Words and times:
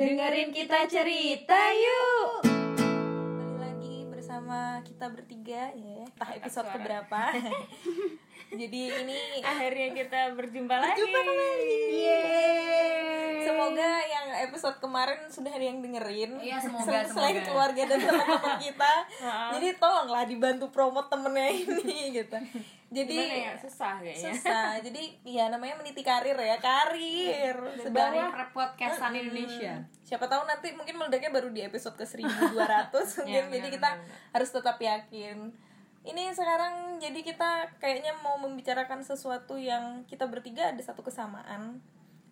Dengerin 0.00 0.48
kita 0.48 0.88
cerita 0.88 1.60
yuk. 1.76 2.40
Kembali 2.40 3.52
lagi 3.60 4.08
bersama 4.08 4.80
kita 4.80 5.12
bertiga 5.12 5.68
ya. 5.76 6.08
Entah 6.08 6.30
episode 6.32 6.64
suara. 6.64 6.72
keberapa. 6.72 7.20
Jadi 8.64 8.80
ini 8.96 9.44
Akhirnya 9.44 9.92
kita 9.92 10.32
berjumpa 10.32 10.72
lagi. 10.72 10.96
Berjumpa 10.96 11.20
kembali. 11.20 11.76
Yeay. 12.00 13.44
semoga 13.44 13.92
yang 14.02 14.26
episode 14.48 14.80
kemarin 14.80 15.20
sudah 15.28 15.52
ada 15.52 15.64
yang 15.68 15.84
dengerin. 15.84 16.32
Iya, 16.40 16.56
semoga, 16.64 16.88
Sel- 16.88 17.12
Selain 17.12 17.36
semoga. 17.36 17.44
keluarga 17.44 17.82
dan 17.84 17.98
teman-teman 18.00 18.56
kita. 18.56 18.92
Jadi 19.60 19.68
tolonglah 19.76 20.24
dibantu 20.24 20.72
promote 20.72 21.12
temennya 21.12 21.52
ini 21.52 22.16
gitu. 22.16 22.40
Jadi 22.90 23.14
Gimana 23.14 23.46
ya? 23.46 23.54
Susah 23.54 23.92
kayaknya. 24.02 24.34
susah. 24.34 24.66
Jadi 24.86 25.02
ya 25.22 25.46
namanya 25.46 25.78
meniti 25.78 26.02
karir 26.02 26.34
ya, 26.34 26.58
karir. 26.58 27.54
Sedang 27.78 28.10
Dari 28.10 28.50
podcastan 28.50 29.14
Mm-mm. 29.14 29.22
Indonesia. 29.22 29.74
Siapa 30.02 30.26
tahu 30.26 30.42
nanti 30.42 30.74
mungkin 30.74 30.98
meledaknya 30.98 31.30
baru 31.30 31.54
di 31.54 31.62
episode 31.62 31.94
ke 31.94 32.02
1200 32.02 32.50
mungkin 33.22 33.30
Ya, 33.30 33.46
jadi 33.46 33.62
benar, 33.62 33.74
kita 33.78 33.90
harus 34.34 34.50
tetap 34.50 34.76
yakin. 34.76 35.54
Ini 36.00 36.34
sekarang 36.34 36.98
jadi 36.98 37.20
kita 37.20 37.78
kayaknya 37.78 38.10
mau 38.18 38.34
membicarakan 38.36 39.06
sesuatu 39.06 39.54
yang 39.54 40.02
kita 40.04 40.26
bertiga 40.26 40.74
ada 40.74 40.82
satu 40.82 41.06
kesamaan. 41.06 41.78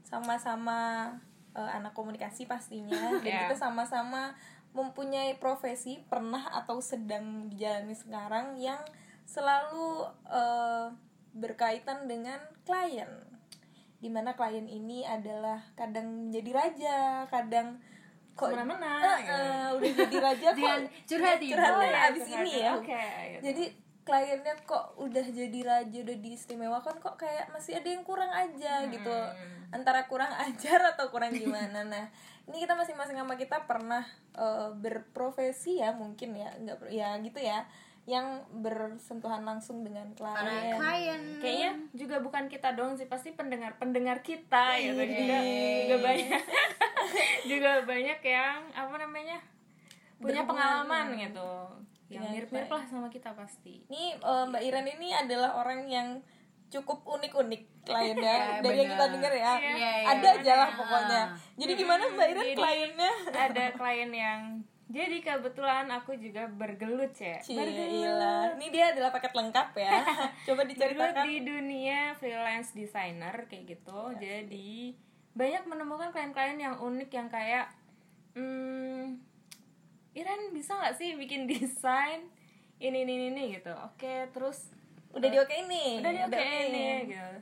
Sama-sama 0.02 1.12
eh, 1.54 1.70
anak 1.70 1.94
komunikasi 1.94 2.50
pastinya 2.50 2.98
dan 3.22 3.24
Ya. 3.24 3.46
kita 3.46 3.54
sama-sama 3.60 4.34
mempunyai 4.74 5.38
profesi 5.38 6.02
pernah 6.10 6.44
atau 6.50 6.82
sedang 6.82 7.48
dijalani 7.48 7.94
sekarang 7.94 8.58
yang 8.58 8.80
selalu 9.28 10.08
eh, 10.24 10.86
berkaitan 11.30 12.08
dengan 12.08 12.40
klien 12.64 13.08
di 13.98 14.08
mana 14.08 14.32
klien 14.32 14.64
ini 14.64 15.04
adalah 15.04 15.60
kadang 15.74 16.30
menjadi 16.30 16.50
raja 16.54 16.96
kadang 17.28 17.76
kok 18.32 18.54
Semena-mena, 18.54 18.94
Eh, 18.96 19.18
gitu. 19.20 19.34
eh, 19.34 19.68
udah 19.74 19.90
jadi 19.98 20.16
raja 20.22 20.48
kok 20.56 20.76
curhat 21.04 21.38
ibu. 21.38 21.50
curhat 21.52 21.74
ya, 21.76 21.98
abis 22.08 22.22
curhat. 22.24 22.38
ini 22.40 22.52
ya 22.56 22.70
Oke, 22.72 22.94
gitu. 23.28 23.42
jadi 23.44 23.64
kliennya 24.00 24.54
kok 24.64 24.96
udah 24.96 25.26
jadi 25.28 25.60
raja 25.60 25.98
udah 26.00 26.16
diistimewakan 26.16 26.96
kok 26.96 27.20
kayak 27.20 27.52
masih 27.52 27.76
ada 27.76 27.88
yang 27.90 28.00
kurang 28.00 28.32
aja 28.32 28.86
gitu 28.88 29.12
antara 29.68 30.08
kurang 30.08 30.32
ajar 30.48 30.80
atau 30.88 31.12
kurang 31.12 31.28
gimana 31.30 31.84
nah 31.84 32.08
ini 32.48 32.64
kita 32.64 32.72
masing-masing 32.72 33.18
sama 33.18 33.36
kita 33.36 33.68
pernah 33.68 34.06
eh, 34.32 34.70
berprofesi 34.72 35.82
ya 35.82 35.92
mungkin 35.92 36.32
ya 36.32 36.48
nggak 36.56 36.88
ya 36.88 37.18
gitu 37.20 37.36
ya 37.36 37.66
yang 38.08 38.40
bersentuhan 38.56 39.44
langsung 39.44 39.84
dengan 39.84 40.08
Para 40.16 40.40
klien 40.40 40.72
klien. 40.74 41.22
Kayaknya 41.36 41.70
juga 41.92 42.16
bukan 42.18 42.48
kita 42.48 42.72
doang 42.72 42.96
sih, 42.96 43.04
pasti 43.04 43.30
pendengar-pendengar 43.30 44.24
kita 44.24 44.80
gitu 44.80 44.96
Iya. 44.96 45.12
juga 45.12 45.38
juga 45.84 45.96
banyak 46.00 46.42
juga 47.52 47.70
banyak 47.84 48.20
yang 48.22 48.58
apa 48.72 48.94
namanya 48.96 49.38
punya 50.16 50.42
pengalaman 50.42 51.06
gitu. 51.14 51.52
Yang 52.08 52.16
Dengan 52.16 52.30
mirip-mirip 52.32 52.64
klien. 52.66 52.78
lah 52.80 52.84
sama 52.88 53.08
kita 53.08 53.30
pasti. 53.36 53.84
Ini 53.86 54.16
eh, 54.16 54.44
Mbak 54.48 54.62
Iren 54.64 54.88
ini 54.88 55.08
adalah 55.12 55.50
orang 55.54 55.84
yang 55.84 56.08
cukup 56.68 57.04
unik-unik 57.04 57.84
kliennya 57.84 58.34
Ya, 58.34 58.60
dari 58.64 58.76
yang 58.78 58.90
kita 58.90 59.06
dengar 59.10 59.32
ya. 59.32 59.52
Iya, 59.54 59.72
iya, 59.76 59.90
Ada 60.08 60.28
aja 60.34 60.52
lah 60.56 60.70
pokoknya. 60.72 61.22
Jadi 61.56 61.72
gimana 61.76 62.02
Mbak 62.08 62.26
Iren 62.26 62.48
kliennya? 62.54 63.12
Ada 63.28 63.64
klien 63.76 64.10
yang 64.10 64.40
jadi 64.88 65.20
kebetulan 65.20 65.84
aku 65.92 66.16
juga 66.16 66.48
bergelut 66.48 67.12
ya. 67.12 67.36
Cila. 67.44 68.56
Ini 68.56 68.66
dia 68.72 68.96
adalah 68.96 69.12
paket 69.12 69.36
lengkap 69.36 69.68
ya. 69.76 70.00
Coba 70.48 70.64
Bergelut 70.64 70.72
diceritakan. 70.72 71.24
di 71.28 71.34
dunia 71.44 72.00
freelance 72.16 72.72
designer 72.72 73.44
kayak 73.46 73.76
gitu. 73.76 74.00
Jadi 74.16 74.96
banyak 75.36 75.68
menemukan 75.68 76.08
klien-klien 76.08 76.56
yang 76.56 76.80
unik 76.80 77.10
yang 77.12 77.28
kayak 77.28 77.68
hmm, 78.32 79.20
Iren 80.16 80.50
bisa 80.50 80.74
nggak 80.74 80.96
sih 80.96 81.14
bikin 81.14 81.44
desain 81.46 82.26
ini 82.80 83.04
ini 83.04 83.28
ini 83.28 83.54
gitu. 83.54 83.70
Oke, 83.84 84.26
terus 84.32 84.72
Udah 85.12 85.28
diokein 85.28 85.68
nih. 85.68 86.00
udah 86.00 86.10
di 86.10 86.20
oke 86.20 86.32
diokein. 86.32 86.68
nih 86.72 86.96
gitu. 87.12 87.36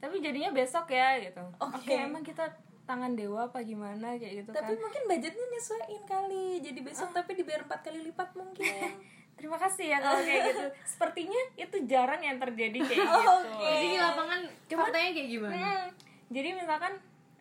Tapi 0.00 0.14
jadinya 0.18 0.50
besok 0.50 0.88
ya 0.88 1.20
gitu. 1.20 1.44
Oke. 1.60 1.84
Oke, 1.84 1.94
emang 1.94 2.24
kita 2.24 2.48
tangan 2.82 3.14
dewa 3.14 3.46
apa 3.46 3.62
gimana 3.62 4.18
kayak 4.18 4.42
gitu 4.42 4.50
Tapi 4.50 4.74
kan. 4.74 4.82
mungkin 4.82 5.02
budgetnya 5.06 5.46
nyesuaiin 5.48 6.02
kali. 6.04 6.46
Jadi 6.60 6.78
besok 6.82 7.10
tapi 7.10 7.32
dibayar 7.34 7.62
empat 7.62 7.80
kali 7.82 7.98
lipat 8.02 8.28
mungkin. 8.34 8.90
Terima 9.38 9.56
kasih 9.56 9.86
ya 9.90 9.98
kalau 9.98 10.20
kayak 10.20 10.42
gitu. 10.52 10.66
Sepertinya 10.92 11.40
itu 11.56 11.76
jarang 11.86 12.20
yang 12.20 12.36
terjadi 12.36 12.78
kayak 12.78 13.06
gitu. 13.06 13.30
Oke. 13.30 13.64
Jadi 13.64 13.86
di 13.86 13.98
lapangan 13.98 14.40
faktanya 14.68 15.10
kayak 15.14 15.28
gimana? 15.30 15.54
Hmm, 15.56 15.86
jadi 16.28 16.48
misalkan 16.52 16.92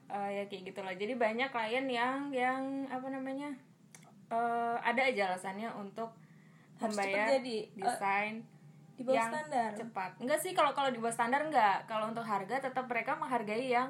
eh, 0.07 0.29
ya 0.39 0.43
kayak 0.47 0.63
gitulah. 0.71 0.93
Jadi 0.95 1.13
banyak 1.15 1.49
klien 1.49 1.85
yang 1.89 2.17
yang 2.31 2.61
apa 2.87 3.07
namanya 3.09 3.49
eh, 4.29 4.75
ada 4.81 5.01
aja 5.03 5.21
alasannya 5.33 5.69
untuk 5.73 6.09
Harus 6.77 6.95
membayar 6.97 7.37
jadi. 7.37 7.57
Eh, 7.65 7.81
desain 7.81 8.35
di 8.97 9.01
bawah 9.01 9.17
yang 9.17 9.31
standar. 9.33 9.69
cepat. 9.73 10.11
Enggak 10.21 10.39
sih 10.41 10.51
kalau 10.53 10.71
kalau 10.71 10.89
di 10.93 10.99
bawah 11.01 11.13
standar 11.13 11.41
enggak. 11.41 11.89
Kalau 11.89 12.09
untuk 12.09 12.21
harga 12.21 12.61
tetap 12.61 12.85
mereka 12.85 13.17
menghargai 13.17 13.65
yang 13.67 13.89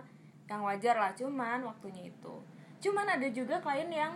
yang 0.52 0.62
wajar 0.62 0.94
lah. 0.94 1.12
Cuman 1.12 1.64
waktunya 1.64 2.04
itu. 2.06 2.36
Cuman 2.82 3.08
ada 3.08 3.28
juga 3.30 3.56
klien 3.58 3.88
yang 3.88 4.12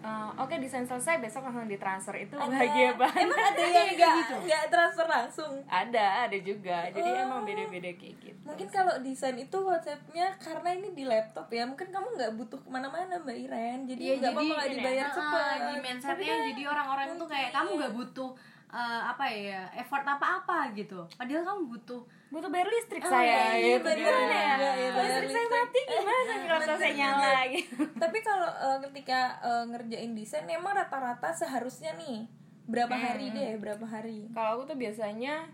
eh, 0.00 0.30
oke 0.34 0.56
desain 0.56 0.80
selesai 0.82 1.20
besok 1.20 1.44
langsung 1.44 1.68
ditransfer 1.68 2.16
itu 2.18 2.32
Ada- 2.32 2.48
bahagia 2.48 2.96
banget. 2.96 3.20
Emang 3.20 3.36
ada 3.44 3.60
yang 3.62 3.88
enggak 3.90 4.12
enggak 4.32 4.64
transfer 4.72 5.04
langsung. 5.06 5.52
ada 5.62 6.04
ada 6.24 6.38
juga. 6.40 6.88
Jadi 6.88 7.04
Oh. 7.10 7.20
emang 7.20 7.40
beda-beda 7.44 7.90
kayak 7.92 8.16
gitu. 8.18 8.40
Mungkin 8.40 8.64
kalau 8.66 8.96
desain 8.98 9.36
itu 9.36 9.52
konsepnya 9.52 10.32
karena 10.40 10.72
ini 10.72 10.96
di 10.96 11.04
laptop 11.04 11.52
ya, 11.52 11.68
mungkin 11.68 11.92
kamu 11.92 12.16
nggak 12.16 12.32
butuh 12.34 12.56
ke 12.56 12.68
mana-mana 12.68 13.20
Mbak 13.20 13.36
Iren, 13.38 13.78
jadi 13.84 14.00
Iya, 14.00 14.14
nggak 14.16 14.24
jadi 14.24 14.32
apa-apa 14.32 14.54
nggak 14.56 14.64
ya, 14.64 14.72
dibayar 14.72 15.04
Ah, 15.04 15.12
cepat. 15.12 15.58
di 15.60 15.74
mindsetnya 15.78 16.36
jadi 16.48 16.62
orang-orang 16.66 17.08
tuh 17.14 17.28
kayak 17.28 17.50
kamu 17.52 17.70
nggak 17.76 17.92
butuh 17.94 18.30
eh, 18.70 19.02
apa 19.04 19.24
ya 19.26 19.66
effort 19.74 20.02
apa-apa 20.02 20.70
gitu. 20.72 21.02
Padahal 21.12 21.42
kamu 21.44 21.62
butuh 21.68 22.00
butuh 22.30 22.46
bayar 22.46 22.68
listrik 22.68 23.02
Oh, 23.02 23.10
saya. 23.10 23.58
iya, 23.58 23.76
gitu. 23.76 23.82
bener 23.82 23.98
gimana 24.00 24.22
ya 24.30 24.54
juga, 24.54 24.70
iya, 24.72 24.88
bayar 24.88 25.04
listrik 25.04 25.30
saya 25.32 25.48
mati 25.50 25.80
gimana 25.82 26.32
laptop 26.46 26.78
saya 26.78 26.92
nyala 26.94 27.32
gitu. 27.50 27.74
Tapi 27.98 28.18
kalau 28.20 28.48
eh, 28.48 28.78
ketika 28.86 29.20
eh, 29.40 29.64
ngerjain 29.68 30.12
desain, 30.14 30.46
emang 30.46 30.72
rata-rata 30.72 31.28
seharusnya 31.32 31.92
nih 31.94 32.30
berapa 32.64 32.94
hari 32.94 33.34
deh, 33.34 33.58
berapa 33.58 33.82
hari? 33.82 34.30
kalau 34.30 34.56
aku 34.56 34.70
tuh 34.70 34.78
biasanya 34.78 35.50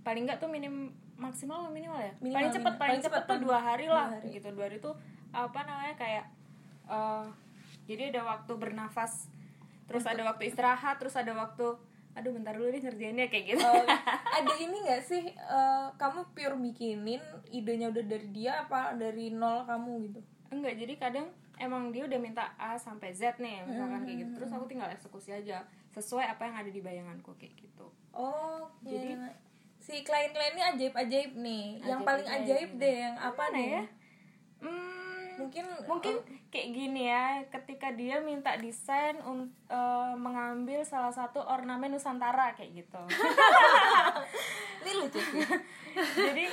paling 0.00 0.24
nggak 0.24 0.40
tuh 0.40 0.48
minim 0.48 0.88
maksimal 1.14 1.60
atau 1.60 1.72
minimal 1.72 1.96
ya. 1.96 2.12
Minimal, 2.18 2.32
paling 2.34 2.50
cepet 2.50 2.64
minimal. 2.64 2.80
paling 2.80 2.90
Paling 2.96 3.04
cepet 3.04 3.20
cepet, 3.20 3.30
tuh 3.30 3.38
dua 3.44 3.58
hari 3.60 3.84
dua 3.84 3.94
lah 3.94 4.06
hari. 4.10 4.28
gitu. 4.32 4.48
Dua 4.52 4.64
hari 4.64 4.78
tuh 4.80 4.94
apa 5.32 5.60
namanya 5.62 5.94
kayak 5.94 6.24
eh 6.86 7.26
jadi 7.86 8.10
ada 8.10 8.22
waktu 8.26 8.52
bernafas 8.56 9.28
terus 9.84 10.02
ada 10.02 10.24
waktu 10.24 10.48
istirahat 10.48 10.96
terus 10.96 11.14
ada 11.14 11.30
waktu 11.30 11.76
aduh 12.16 12.32
bentar 12.32 12.50
dulu 12.50 12.68
nih 12.68 12.80
ngerjainnya 12.80 13.26
kayak 13.26 13.44
gitu 13.46 13.60
Oh, 13.62 13.84
ada 14.36 14.52
ini 14.56 14.76
nggak 14.80 15.02
sih 15.02 15.24
eh, 15.28 15.86
kamu 15.94 16.32
pure 16.32 16.56
bikinin 16.58 17.20
idenya 17.50 17.86
udah 17.86 18.04
dari 18.04 18.28
dia 18.30 18.52
apa 18.58 18.92
dari 18.94 19.28
nol 19.30 19.62
kamu 19.62 19.92
gitu? 20.02 20.20
enggak 20.48 20.74
jadi 20.74 20.94
kadang 20.96 21.26
emang 21.56 21.88
dia 21.88 22.02
udah 22.02 22.16
minta 22.16 22.52
A 22.54 22.74
sampai 22.74 23.10
Z 23.10 23.36
nih 23.36 23.62
misalkan 23.62 24.00
kayak 24.02 24.18
gitu 24.18 24.32
terus 24.34 24.50
aku 24.50 24.64
tinggal 24.64 24.88
eksekusi 24.88 25.30
aja 25.30 25.60
sesuai 25.90 26.26
apa 26.26 26.42
yang 26.42 26.56
ada 26.56 26.70
di 26.70 26.80
bayanganku 26.80 27.32
kayak 27.34 27.52
gitu 27.54 27.88
Oh, 28.10 28.64
Jadi- 28.80 29.12
jadi 29.12 29.28
si 29.76 30.00
klien-klien 30.00 30.50
ini 30.50 30.62
ajaib-ajaib 30.66 31.32
nih. 31.36 31.66
yang 31.80 32.00
paling 32.00 32.24
ajaib 32.24 32.42
Ajaib-ajaib. 32.72 32.80
deh 32.80 32.96
yang 32.98 33.16
apa 33.18 33.44
nih? 33.50 33.68
ya 33.70 33.82
hmm, 34.58 34.95
Mungkin 35.36 35.64
mungkin 35.84 36.14
kayak 36.48 36.68
gini 36.70 37.02
ya 37.06 37.24
ketika 37.46 37.90
dia 37.90 38.16
minta 38.18 38.56
desain 38.56 39.20
un- 39.22 39.52
eh, 39.66 40.14
mengambil 40.14 40.80
salah 40.82 41.10
satu 41.10 41.38
ornamen 41.38 41.90
nusantara 41.90 42.52
kayak 42.52 42.72
gitu 42.74 43.02
ini 44.80 44.92
lucu 44.94 45.18
sih. 45.18 45.42
jadi 46.26 46.44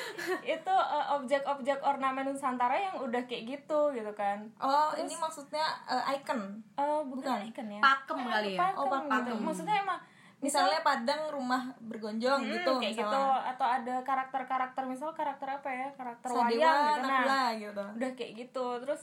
itu 0.42 0.74
eh, 0.74 1.06
objek-objek 1.14 1.80
ornamen 1.80 2.26
nusantara 2.26 2.76
yang 2.76 2.96
udah 2.98 3.24
kayak 3.24 3.44
gitu 3.50 3.92
gitu 3.92 4.12
kan 4.14 4.44
Oh, 4.58 4.92
ini 4.94 5.14
maksudnya 5.14 5.64
eh, 5.86 6.14
icon. 6.14 6.40
Eh, 6.74 7.02
bukan 7.04 7.40
icon 7.46 7.68
ya 7.70 7.80
pakem 7.80 8.18
kali 8.20 8.56
ya 8.56 8.68
Oh, 8.74 8.88
pakem 8.88 9.08
pakem. 9.10 9.26
gitu. 9.30 9.36
maksudnya 9.42 9.76
emang 9.78 10.00
Misalnya 10.44 10.80
Padang 10.82 11.22
rumah 11.30 11.72
bergonjong 11.80 12.42
Hmm, 12.42 12.52
gitu 12.52 12.72
kayak 12.78 12.94
gitu. 12.94 13.08
Misalnya. 13.08 13.50
atau 13.50 13.66
ada 13.66 13.96
karakter-karakter 14.02 14.84
misal 14.84 15.10
karakter 15.12 15.48
apa 15.50 15.70
ya? 15.70 15.88
Karakter 15.94 16.28
Sadewa, 16.28 16.44
wayang 16.44 16.60
gitu. 16.60 17.00
Nah 17.00 17.08
Nakula 17.10 17.44
gitu. 17.56 17.84
udah 17.96 18.12
kayak 18.14 18.32
gitu. 18.38 18.66
Terus 18.82 19.02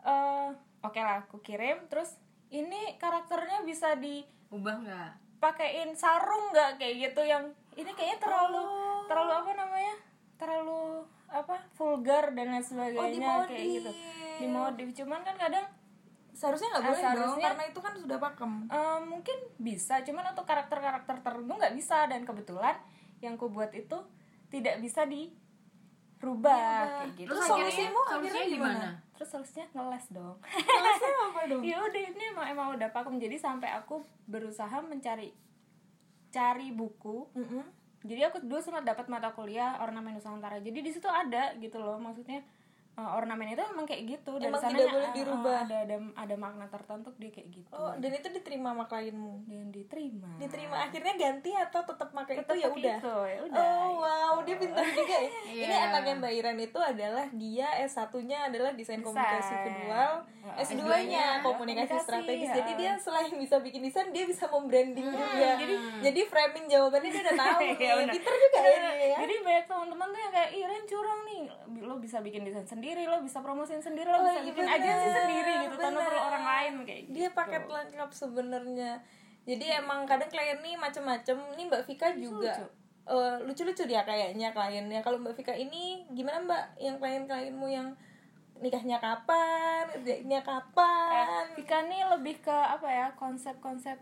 eh 0.00 0.48
oke 0.80 1.00
lah 1.00 1.16
aku 1.20 1.36
kirim. 1.40 1.78
Terus 1.86 2.14
ini 2.48 2.94
karakternya 2.96 3.62
bisa 3.62 3.98
ubah 4.48 4.76
nggak? 4.80 5.10
dipakein 5.34 5.92
sarung 5.92 6.48
nggak? 6.50 6.78
Kayak 6.78 6.94
gitu 7.04 7.20
yang 7.22 7.44
ini 7.74 7.90
kayaknya 7.90 8.16
terlalu 8.18 8.62
Oh. 8.62 9.04
terlalu 9.04 9.32
apa 9.34 9.50
namanya? 9.54 9.94
Terlalu 10.34 11.04
apa? 11.28 11.56
Vulgar 11.74 12.32
dan 12.32 12.46
lain 12.48 12.62
sebagainya 12.62 13.02
kayak 13.44 13.50
dimodif. 13.52 13.74
gitu. 13.76 13.90
Dimodif. 14.38 14.88
Cuman 14.94 15.20
kan 15.20 15.36
kadang 15.36 15.66
Seharusnya 16.34 16.68
nggak 16.68 16.82
Ah, 16.82 16.88
boleh 16.88 17.00
dong 17.00 17.12
seharusnya- 17.14 17.46
karena 17.48 17.64
itu 17.64 17.80
kan 17.80 17.94
sudah 17.94 18.18
pakem. 18.18 18.52
Eh, 18.66 19.00
mungkin 19.04 19.38
bisa 19.56 19.94
cuman 20.02 20.24
untuk 20.28 20.44
karakter-karakter 20.44 21.16
tertentu 21.16 21.52
nggak 21.52 21.72
bisa 21.72 22.04
dan 22.04 22.22
kebetulan 22.22 22.76
yang 23.18 23.34
ku 23.34 23.46
buat 23.48 23.70
itu 23.70 23.96
tidak 24.48 24.78
bisa 24.78 25.02
di 25.04 25.30
berubah 26.16 26.56
kayak 27.00 27.14
gitu. 27.16 27.28
Terus 27.28 27.40
akhirnya 27.42 27.70
solusimu 27.70 28.00
akhirnya 28.00 28.16
solusinya 28.32 28.46
gimana? 28.48 28.74
gimana? 28.74 28.88
Terus 29.14 29.28
solusinya 29.30 29.66
ngeles 29.72 30.06
dong. 30.10 30.36
Kelasnya 30.42 31.12
apa 31.22 31.40
dong? 31.46 31.62
Ya 31.70 31.76
udah 31.78 32.00
ini 32.02 32.24
emang 32.26 32.46
emang 32.48 32.68
udah 32.72 32.88
pakem. 32.90 33.14
Jadi 33.16 33.36
sampai 33.36 33.68
aku 33.70 33.94
berusaha 34.24 34.76
mencari 34.80 35.30
cari 36.28 36.68
buku. 36.70 37.30
Mm-mm. 37.32 37.64
jadi 38.02 38.28
aku 38.28 38.36
dulu 38.38 38.60
sempat 38.60 38.84
dapat 38.84 39.08
mata 39.08 39.32
kuliah 39.32 39.80
ornamen 39.80 40.12
nusantara. 40.12 40.58
Jadi 40.58 40.76
di 40.78 40.90
situ 40.90 41.06
ada 41.06 41.56
gitu 41.56 41.78
loh 41.78 41.96
maksudnya 41.96 42.44
eh, 42.94 43.10
ornamen 43.18 43.50
itu 43.50 43.62
emang 43.62 43.86
kayak 43.86 44.02
gitu 44.06 44.38
dari 44.38 44.50
Emang 44.50 44.62
sananya, 44.62 44.78
tidak 44.78 44.94
boleh 44.94 45.04
eh, 45.04 45.10
eh, 45.10 45.16
dirubah. 45.18 45.56
ada 45.66 45.76
ada 45.82 45.96
ada 46.14 46.34
makna 46.38 46.66
tertentu 46.70 47.08
dia 47.18 47.30
kayak 47.34 47.48
gitu. 47.50 47.74
Oh 47.74 47.92
dan 47.98 48.10
itu 48.14 48.28
diterima 48.30 48.68
sama 48.70 48.84
klienmu? 48.86 49.34
Dan 49.50 49.68
diterima. 49.74 50.30
Diterima 50.38 50.76
akhirnya 50.86 51.14
ganti 51.18 51.50
atau 51.54 51.80
tetap 51.82 52.08
pakai 52.10 52.34
itu? 52.40 52.52
Ya 52.54 52.68
udah. 52.70 52.96
itu, 53.02 53.16
ya 53.26 53.38
udah 53.50 53.62
Oh 53.84 53.90
wow, 53.98 54.34
dia 54.46 54.56
pintar 54.58 54.86
juga 54.90 55.16
ya. 55.18 55.30
Iya. 55.54 55.62
Ini 55.66 55.74
anaknya 55.90 56.12
Mbak 56.18 56.32
Iren 56.34 56.58
itu 56.58 56.78
adalah 56.80 57.26
dia 57.30 57.68
S1-nya 57.86 58.38
adalah 58.50 58.70
desain. 58.74 59.02
komunikasi 59.02 59.54
visual, 59.66 60.12
Wah, 60.44 60.60
S2-nya 60.60 60.84
S2-nya 60.84 61.24
komunikasi 61.40 61.88
komunikasi, 61.88 62.04
strategis. 62.04 62.48
ya. 62.52 62.54
Jadi 62.60 62.72
dia 62.76 62.92
selain 63.00 63.32
bisa 63.32 63.56
bikin 63.64 63.80
desain, 63.80 64.12
dia 64.12 64.24
bisa 64.28 64.44
membranding 64.44 65.08
juga. 65.08 65.56
jadi 65.56 65.74
jadi 66.04 66.20
framing 66.28 66.64
jawabannya 66.68 67.08
dia 67.08 67.22
udah 67.24 67.36
tahu. 67.40 67.60
Iya, 67.84 67.92
benar. 67.96 68.12
pintar 68.12 68.34
juga 68.36 68.58
ya 68.60 68.90
ya. 68.92 69.16
jadi 69.24 69.34
banyak 69.40 69.64
teman-teman 69.64 70.08
tuh 70.12 70.20
yang 70.20 70.32
kayak 70.32 70.50
Iren 70.52 70.84
curang 70.84 71.20
nih 71.24 71.40
lo 71.84 71.94
bisa 71.96 72.16
bikin 72.20 72.44
desain 72.44 72.68
sendiri 72.68 73.02
lo 73.08 73.18
bisa 73.24 73.40
promosiin 73.40 73.80
sendiri 73.80 74.08
lo 74.08 74.20
Oh, 74.20 74.24
bisa 74.28 74.40
iya, 74.40 74.48
bikin 74.52 74.66
agensi 74.68 75.08
sendiri 75.10 75.52
gitu 75.64 75.74
tanpa 75.80 76.00
perlu 76.04 76.20
orang 76.20 76.44
lain 76.44 76.72
kayak 76.84 77.00
gitu 77.08 77.14
Dia 77.16 77.28
paket 77.32 77.62
lengkap 77.64 78.10
sebenarnya. 78.12 78.92
Jadi 79.44 79.64
emang 79.72 80.04
kadang 80.04 80.28
klien 80.28 80.60
nih 80.60 80.76
macem-macem. 80.76 81.36
Nih 81.56 81.64
Mbak 81.68 81.82
Vika 81.88 82.08
juga 82.16 82.52
eh, 83.04 83.36
lucu-lucu 83.44 83.84
dia 83.84 84.04
kayaknya 84.04 84.52
kliennya. 84.52 85.00
Kalau 85.00 85.20
Mbak 85.20 85.34
Vika 85.36 85.52
ini 85.56 86.04
gimana 86.12 86.40
Mbak? 86.44 86.64
Yang 86.80 86.96
klien-klienmu 87.00 87.66
yang 87.68 87.88
nikahnya 88.64 88.96
kapan, 88.96 89.84
kerjanya 89.92 90.40
kapan? 90.40 91.44
Vika 91.52 91.84
nih 91.84 92.00
lebih 92.16 92.40
ke 92.40 92.50
apa 92.50 92.88
ya 92.88 93.06
konsep-konsep 93.20 94.00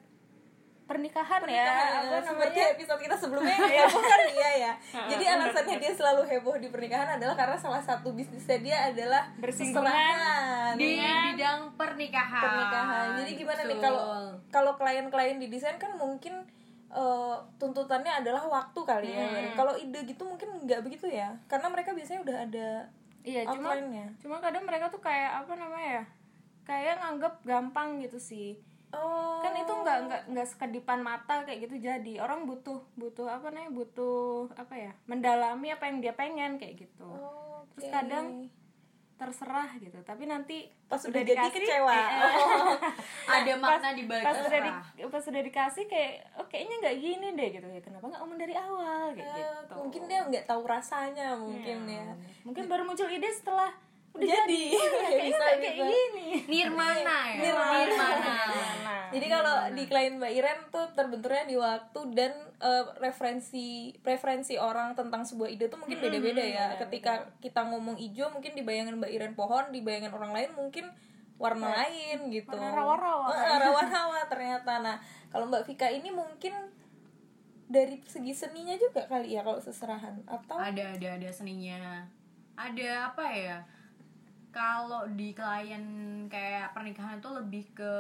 pernikahan, 0.82 1.40
Pernikahan, 1.40 1.88
ya 2.04 2.04
apa 2.04 2.20
seperti 2.20 2.58
namanya 2.58 2.74
episode 2.76 3.00
kita 3.00 3.16
sebelumnya 3.16 3.54
yang 3.54 3.88
heboh 3.88 4.02
kan 4.02 4.20
dia 4.28 4.50
ya. 4.68 4.72
Jadi 5.08 5.24
alasannya 5.24 5.76
dia 5.80 5.92
selalu 5.94 6.22
heboh 6.28 6.56
di 6.60 6.68
pernikahan 6.68 7.08
adalah 7.16 7.32
karena 7.38 7.56
salah 7.56 7.80
satu 7.80 8.12
bisnisnya 8.12 8.58
dia 8.60 8.76
adalah 8.92 9.30
Bersinggungan 9.40 9.88
seserahan. 9.88 10.74
di 10.76 11.00
bidang 11.00 11.60
pernikahan 11.80 12.44
pernikahan. 12.44 13.06
Jadi 13.24 13.30
gimana 13.40 13.60
nih 13.64 13.76
Betul. 13.78 13.84
kalau 13.88 14.04
kalau 14.52 14.72
klien-klien 14.76 15.38
di 15.40 15.48
desain 15.48 15.78
kan 15.80 15.96
mungkin 15.96 16.44
eh, 16.92 17.36
tuntutannya 17.56 18.12
adalah 18.20 18.44
waktu 18.44 18.80
kali 18.84 19.08
ya. 19.16 19.24
Hmm. 19.24 19.54
Kalau 19.56 19.74
ide 19.80 20.02
gitu 20.04 20.22
mungkin 20.28 20.66
nggak 20.66 20.82
begitu 20.84 21.08
ya. 21.08 21.32
Karena 21.48 21.72
mereka 21.72 21.96
biasanya 21.96 22.20
udah 22.20 22.36
ada 22.44 22.68
iya 23.22 23.42
cuma 23.46 23.74
cuma 24.18 24.36
kadang 24.38 24.64
mereka 24.66 24.90
tuh 24.90 24.98
kayak 24.98 25.42
apa 25.42 25.52
namanya 25.54 25.90
ya 26.00 26.04
kayak 26.62 26.94
nganggep 27.02 27.34
gampang 27.42 27.98
gitu 27.98 28.18
sih 28.18 28.58
Oh. 28.92 29.40
kan 29.40 29.56
itu 29.56 29.72
nggak 29.72 29.98
nggak 30.04 30.22
nggak 30.36 30.48
sekedipan 30.52 31.00
mata 31.00 31.48
kayak 31.48 31.64
gitu 31.64 31.80
jadi 31.80 32.20
orang 32.20 32.44
butuh 32.44 32.76
butuh 32.92 33.24
apa 33.24 33.48
namanya 33.48 33.72
butuh 33.72 34.52
apa 34.52 34.76
ya 34.76 34.92
mendalami 35.08 35.72
apa 35.72 35.88
yang 35.88 36.04
dia 36.04 36.12
pengen 36.12 36.60
kayak 36.60 36.76
gitu 36.76 37.08
Oh, 37.08 37.64
terus 37.72 37.88
oke. 37.88 37.94
kadang 37.96 38.52
terserah 39.22 39.70
gitu 39.76 39.94
tapi 40.02 40.24
nanti 40.24 40.56
pas 40.84 40.98
udah 41.00 41.22
jadi 41.22 41.46
kecewa. 41.48 41.88
eh, 41.88 42.06
eh, 42.10 42.34
Oh. 42.34 42.74
ada 43.38 43.52
makna 43.56 43.90
di 43.92 44.04
balik 44.04 44.22
pas 44.22 44.34
udah 44.34 44.50
di, 44.52 44.70
terserah. 44.70 45.08
pas 45.08 45.24
udah 45.24 45.42
dikasih 45.44 45.84
kayak 45.86 46.12
oh 46.34 46.46
kayaknya 46.46 46.74
nggak 46.80 46.96
gini 46.98 47.26
deh 47.32 47.48
gitu 47.52 47.66
ya 47.68 47.80
kenapa 47.80 48.04
nggak 48.04 48.20
ngomong 48.20 48.36
dari 48.36 48.54
awal 48.54 49.06
kayak 49.10 49.22
Eh, 49.24 49.38
gitu 49.38 49.74
mungkin 49.76 50.02
dia 50.04 50.20
nggak 50.24 50.44
tahu 50.44 50.62
rasanya 50.64 51.28
mungkin 51.36 51.78
ya. 51.86 52.04
mungkin 52.42 52.64
baru 52.66 52.82
muncul 52.82 53.06
ide 53.06 53.28
setelah 53.28 53.70
udah 54.12 54.28
Jadi, 54.28 54.62
jadi, 54.70 54.76
Oh, 54.76 54.84
ya, 54.84 55.00
kayaknya 55.08 55.24
bisa, 55.24 55.40
nggak 55.40 55.56
kayak 55.56 55.74
bisa. 55.74 55.84
gini 55.88 56.28
nirmana 56.44 57.18
ya 57.32 57.40
Nirmana. 57.40 57.76
nirmana 57.80 58.34
Nah, 58.82 59.04
Jadi 59.12 59.26
kalau 59.28 59.56
di 59.72 59.84
klien 59.88 60.14
Mbak 60.16 60.32
Iren 60.32 60.60
tuh 60.72 60.86
terbenturnya 60.96 61.44
di 61.44 61.56
waktu 61.56 62.00
dan 62.16 62.32
eh, 62.60 62.84
referensi 63.00 63.92
preferensi 64.00 64.56
orang 64.56 64.92
tentang 64.96 65.24
sebuah 65.24 65.48
ide 65.48 65.68
tuh 65.68 65.80
mungkin 65.80 66.00
beda-beda 66.00 66.40
ya. 66.40 66.66
Ketika 66.80 67.28
kita 67.40 67.60
ngomong 67.68 67.96
hijau 68.00 68.32
mungkin 68.32 68.52
dibayangin 68.56 68.96
Mbak 69.00 69.12
Iren 69.12 69.34
pohon, 69.36 69.68
dibayangin 69.72 70.12
orang 70.12 70.32
lain 70.32 70.50
mungkin 70.56 70.88
warna 71.36 71.72
lain 71.84 72.28
gitu. 72.32 72.52
Warna 72.56 72.72
rawa-rawa. 72.72 73.26
Eh, 73.32 73.58
rawa-rawa 73.68 74.18
ternyata. 74.28 74.72
Nah, 74.80 74.96
kalau 75.28 75.44
Mbak 75.48 75.64
Vika 75.68 75.88
ini 75.92 76.08
mungkin 76.08 76.52
dari 77.68 77.96
segi 78.04 78.36
seninya 78.36 78.76
juga 78.76 79.08
kali 79.08 79.32
ya 79.32 79.40
kalau 79.40 79.56
seserahan 79.56 80.20
atau 80.28 80.60
ada 80.60 80.92
ada 80.92 81.08
ada 81.16 81.30
seninya 81.32 82.04
ada 82.52 83.08
apa 83.08 83.24
ya 83.32 83.56
kalau 84.52 85.08
di 85.16 85.32
klien 85.32 85.84
kayak 86.28 86.76
pernikahan 86.76 87.18
itu 87.18 87.30
lebih 87.32 87.64
ke 87.72 87.92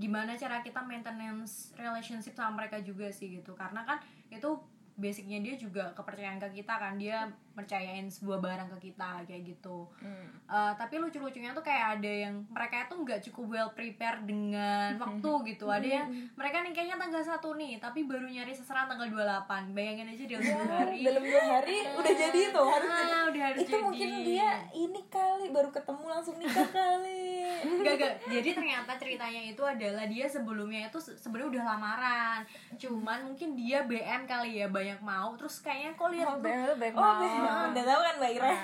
gimana 0.00 0.32
cara 0.32 0.64
kita 0.64 0.80
maintenance 0.80 1.76
relationship 1.76 2.32
sama 2.32 2.64
mereka 2.64 2.80
juga 2.80 3.12
sih 3.12 3.36
gitu. 3.36 3.52
Karena 3.52 3.84
kan 3.84 4.00
itu 4.32 4.56
basicnya 4.96 5.38
dia 5.44 5.54
juga 5.60 5.92
kepercayaan 5.92 6.40
ke 6.40 6.64
kita 6.64 6.74
kan. 6.80 6.96
Dia 6.96 7.28
percayain 7.52 8.06
sebuah 8.06 8.38
barang 8.38 8.68
ke 8.70 8.88
kita 8.88 9.22
kayak 9.22 9.42
gitu. 9.46 9.84
Eh, 10.00 10.72
tapi 10.74 10.96
lucu-lucunya 10.96 11.50
tuh 11.50 11.60
kayak 11.60 11.96
ada 11.96 12.12
yang 12.22 12.42
mereka 12.46 12.84
itu 12.84 12.94
nggak 12.96 13.20
cukup 13.22 13.44
well 13.48 13.70
prepared 13.70 14.22
dengan 14.22 14.96
waktu 15.02 15.30
gitu. 15.48 15.66
Ada 15.66 15.88
yang 16.00 16.06
mereka 16.32 16.60
nikahnya 16.60 16.96
tanggal 16.96 17.20
satu 17.20 17.54
nih 17.54 17.76
tapi 17.76 18.02
baru 18.02 18.24
nyari 18.24 18.50
seserahan 18.50 18.86
tanggal 18.86 19.06
28 19.06 19.70
bayangin 19.70 20.08
aja 20.08 20.24
dalam 20.26 20.44
dua 20.46 20.64
hari. 20.78 20.98
dalam 21.02 21.22
dua 21.22 21.42
hari 21.48 21.76
udah 21.98 22.14
jadi 22.14 22.40
tuh 22.50 22.66
harus 22.66 22.88
Ah, 22.88 22.98
jadi. 22.98 23.14
udah 23.28 23.42
harus 23.44 23.60
itu 23.60 23.70
jadi. 23.70 23.82
mungkin 23.82 24.08
dia 24.22 24.48
ini 24.72 25.00
kali 25.06 25.46
baru 25.48 25.68
ketemu 25.70 26.04
langsung 26.06 26.36
nikah 26.36 26.68
kali. 26.74 27.26
Enggak, 27.60 27.94
enggak. 27.94 28.14
Jadi 28.26 28.50
ternyata 28.52 28.92
ceritanya 28.96 29.42
itu 29.42 29.60
adalah 29.60 30.04
dia 30.04 30.24
sebelumnya 30.24 30.86
itu 30.86 30.96
se- 30.96 31.14
sebenarnya 31.14 31.50
udah 31.50 31.64
lamaran. 31.66 32.40
Cuman 32.74 33.18
mungkin 33.26 33.52
dia 33.52 33.82
BM 33.82 34.24
kali 34.24 34.56
ya 34.56 34.66
banyak 34.66 35.00
mau. 35.00 35.36
Terus 35.36 35.60
kayaknya 35.60 35.92
kok 35.92 36.08
lihat 36.08 36.26
oh, 36.30 36.36
tuh. 36.36 36.48
Oh 36.96 37.12
mau 37.20 37.39
udah 37.42 37.84
tahu 37.84 38.00
kan 38.00 38.14
mbak 38.16 38.30
Ira 38.32 38.50
Nah, 38.50 38.58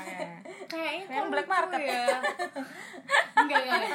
kayaknya 0.67 1.05
Kayak 1.07 1.17
kok 1.17 1.31
black 1.31 1.49
market. 1.49 1.81
ya. 1.81 2.07
enggak, 3.37 3.61
enggak. 3.63 3.91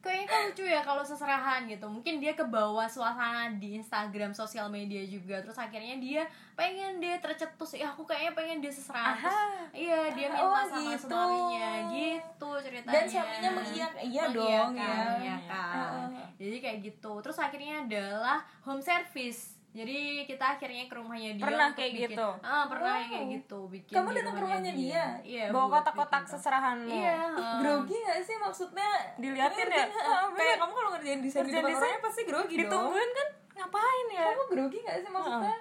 Kayaknya 0.00 0.26
kok 0.26 0.40
lucu 0.46 0.64
ya 0.64 0.80
kalau 0.80 1.02
seserahan 1.02 1.60
gitu. 1.66 1.84
Mungkin 1.84 2.14
dia 2.18 2.32
ke 2.32 2.40
bawah 2.42 2.86
suasana 2.86 3.52
di 3.52 3.76
Instagram 3.76 4.32
sosial 4.32 4.66
media 4.66 5.04
juga. 5.04 5.36
Terus 5.38 5.54
akhirnya 5.54 5.98
dia 5.98 6.22
pengen 6.54 6.96
dia 6.98 7.20
tercetus. 7.20 7.74
Ya 7.74 7.90
aku 7.90 8.02
kayaknya 8.02 8.32
pengen 8.32 8.58
dia 8.58 8.72
seserahan. 8.72 9.20
Terus, 9.20 9.36
iya, 9.76 10.00
dia 10.10 10.26
minta 10.30 10.40
Oh, 10.42 10.56
sama 10.64 10.80
gitu. 10.88 11.04
suaminya 11.04 11.68
gitu 11.90 12.50
ceritanya. 12.64 12.94
dan 12.96 13.04
suaminya 13.04 13.50
mengiyakan 13.52 14.00
iya 14.02 14.24
dong 14.30 14.70
ya 14.72 14.94
mengiyakan. 15.10 16.08
Jadi 16.38 16.56
kayak 16.58 16.78
gitu. 16.82 17.12
Terus 17.20 17.36
akhirnya 17.36 17.74
adalah 17.82 18.38
home 18.62 18.80
service. 18.80 19.59
Jadi 19.70 19.98
kita 20.26 20.58
akhirnya 20.58 20.84
ke 20.84 20.94
rumahnya 20.94 21.30
dia 21.32 21.44
Pernah 21.44 21.68
kayak 21.70 21.92
bikin- 21.92 22.10
gitu? 22.10 22.28
Ah, 22.42 22.64
pernah 22.66 22.90
Wow. 22.92 23.06
kayak 23.06 23.26
gitu. 23.30 23.58
Bikin 23.68 23.94
Kamu 23.94 24.08
datang 24.10 24.34
ke 24.34 24.42
rumahnya 24.42 24.72
dia? 24.74 25.04
Iya. 25.22 25.44
bawa 25.48 25.66
kotak-kotak 25.72 26.20
bikin. 26.20 26.32
seserahanmu 26.32 26.90
Iya. 26.90 27.14
ah. 27.30 27.58
grogi 27.58 27.96
gak 28.00 28.20
sih 28.20 28.36
maksudnya 28.36 28.90
Diliatin 29.16 29.68
ya? 29.68 29.86
Ah, 30.02 30.26
kayak 30.28 30.56
kamu 30.58 30.72
kalau 30.72 30.90
ngerjain 30.92 31.20
desain 31.20 31.42
di 31.42 31.52
depan 31.52 31.70
orangnya 31.72 32.00
pasti 32.00 32.20
grogi 32.24 32.54
dong 32.56 32.62
ditungguin 32.66 33.10
kan 33.12 33.28
ngapain 33.52 34.06
ya 34.10 34.22
kamu 34.26 34.42
grogi 34.48 34.78
gak 34.80 34.96
sih 34.98 35.08
maksudnya 35.08 35.56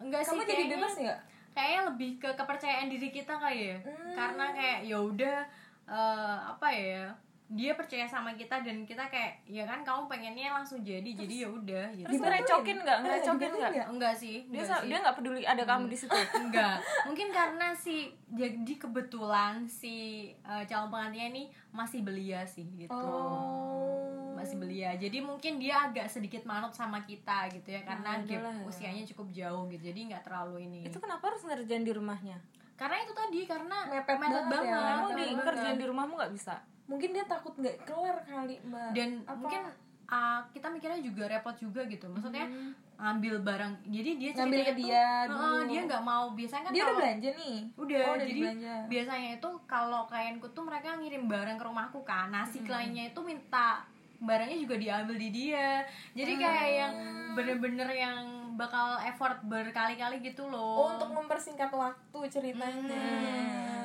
Enggak 0.00 0.20
sih 0.22 0.28
kamu 0.30 0.40
jadi 0.40 0.48
kayaknya- 0.50 0.72
bebas 0.74 0.94
nggak 0.96 1.18
Kayaknya 1.50 1.80
lebih 1.84 2.10
ke 2.16 2.30
kepercayaan 2.32 2.86
diri 2.88 3.08
kita 3.10 3.34
kali 3.34 3.60
ya. 3.66 3.78
Hmm. 3.82 4.14
Karena 4.14 4.44
kayak 4.50 4.78
ya 4.82 4.98
udah 4.98 5.38
eh, 5.84 6.38
apa 6.46 6.68
ya? 6.70 7.10
Dia 7.50 7.74
percaya 7.74 8.06
sama 8.06 8.30
kita 8.32 8.60
dan 8.60 8.82
kita 8.82 9.04
kayak 9.04 9.42
ya 9.44 9.64
kan 9.64 9.82
kamu 9.82 10.06
pengennya 10.06 10.50
langsung 10.52 10.80
jadi 10.80 11.02
jadi 11.04 11.34
ya 11.36 11.48
udah 11.50 11.86
gitu. 11.92 12.06
terus 12.06 12.20
ngerecokin 12.20 12.76
nggak 12.78 12.94
Eh, 12.94 13.02
ngerecokin 13.02 13.26
dibantuin 13.40 13.58
nggak 13.58 13.72
nggak? 13.72 13.88
Enggak 13.90 14.14
sih, 14.14 14.36
dia 14.44 14.60
enggak 14.60 14.70
sih. 14.76 14.86
dia 14.86 14.98
nggak 15.00 15.16
peduli 15.16 15.42
ada 15.44 15.62
kamu 15.64 15.84
di 15.84 15.96
situ 15.96 16.14
enggak 16.40 16.76
mungkin 17.04 17.28
karena 17.30 17.66
si 17.74 17.96
jadi 18.28 18.74
kebetulan 18.76 19.54
si 19.64 19.94
eh, 20.32 20.64
calon 20.64 20.88
pengantinnya 20.88 21.28
ini 21.28 21.42
masih 21.70 22.00
belia 22.00 22.42
sih 22.44 22.70
gitu 22.76 22.94
oh 22.94 24.32
masih 24.32 24.56
belia 24.56 24.94
jadi 24.94 25.18
mungkin 25.20 25.58
dia 25.58 25.84
agak 25.84 26.06
sedikit 26.06 26.42
manut 26.42 26.70
sama 26.70 27.02
kita 27.02 27.50
gitu 27.50 27.66
ya 27.68 27.82
karena 27.82 28.16
Nah, 28.16 28.24
gap 28.24 28.40
ya. 28.40 28.62
usianya 28.64 29.04
cukup 29.06 29.28
jauh 29.30 29.68
gitu 29.68 29.82
jadi 29.84 30.00
nggak 30.08 30.22
terlalu 30.22 30.64
ini 30.64 30.80
itu 30.82 30.96
kenapa 30.96 31.28
harus 31.28 31.42
ngerjain 31.42 31.82
di 31.82 31.92
rumahnya 31.92 32.38
karena 32.72 32.96
itu 32.98 33.12
tadi 33.12 33.40
karena 33.44 33.76
Mepet 33.86 34.16
banget 34.16 34.48
ya. 34.64 34.78
kamu 34.96 35.06
di 35.10 35.24
bener. 35.28 35.44
kerjaan 35.44 35.76
di 35.76 35.84
rumahmu 35.84 36.14
nggak 36.14 36.32
bisa 36.32 36.54
mungkin 36.90 37.08
dia 37.10 37.22
takut 37.24 37.54
nggak 37.54 37.86
kelar 37.86 38.18
kali 38.20 38.58
mbak. 38.60 38.90
Dan 38.90 39.22
Apa? 39.22 39.38
mungkin 39.38 39.62
uh, 40.04 40.40
kita 40.50 40.66
mikirnya 40.68 40.98
juga 40.98 41.24
repot 41.26 41.54
juga 41.54 41.86
gitu. 41.86 42.04
Maksudnya 42.04 42.50
ngambil 42.98 43.34
barang 43.40 43.72
jadi 43.86 44.10
dia 44.14 44.30
Ngambil 44.34 44.60
ke 44.60 44.66
tuh, 44.68 44.78
dia 44.82 45.04
"Heeh, 45.24 45.30
dulu." 45.56 45.70
dia 45.70 45.80
nggak 45.86 46.02
mau 46.04 46.24
biasanya 46.30 46.62
kan 46.62 46.70
dia 46.70 46.76
udah 46.76 46.84
kalau- 46.84 47.00
belanja 47.00 47.28
nih. 47.32 47.56
Udah, 47.74 48.02
Oh, 48.04 48.16
jadi 48.18 48.40
belanja. 48.42 48.74
biasanya 48.86 49.28
itu 49.32 49.50
kalau 49.64 50.00
klienku 50.04 50.46
tuh 50.50 50.62
mereka 50.62 50.88
ngirim 50.94 51.24
barang 51.24 51.56
ke 51.56 51.64
rumahku 51.64 52.00
kan. 52.02 52.28
Nah 52.28 52.44
si 52.44 52.60
kliennya 52.60 53.08
itu 53.08 53.20
minta 53.22 53.86
barangnya 54.20 54.58
juga 54.58 54.76
diambil 54.76 55.16
di 55.16 55.28
dia. 55.30 55.80
Jadi 56.12 56.32
kayak 56.36 56.68
yang 56.76 56.94
bener-bener 57.32 57.88
yang 57.88 58.20
bakal 58.52 59.00
effort 59.00 59.40
berkali-kali 59.42 60.20
gitu 60.20 60.44
Oh, 60.44 60.52
loh 60.52 60.92
untuk 60.92 61.08
mempersingkat 61.14 61.72
waktu 61.72 62.18
ceritanya. 62.28 63.00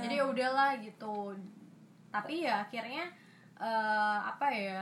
jadi 0.02 0.20
ya 0.20 0.26
udahlah 0.26 0.76
gitu 0.78 1.32
tapi 2.16 2.48
ya 2.48 2.64
akhirnya 2.64 3.04
eh, 3.58 4.20
apa 4.24 4.48
ya 4.50 4.80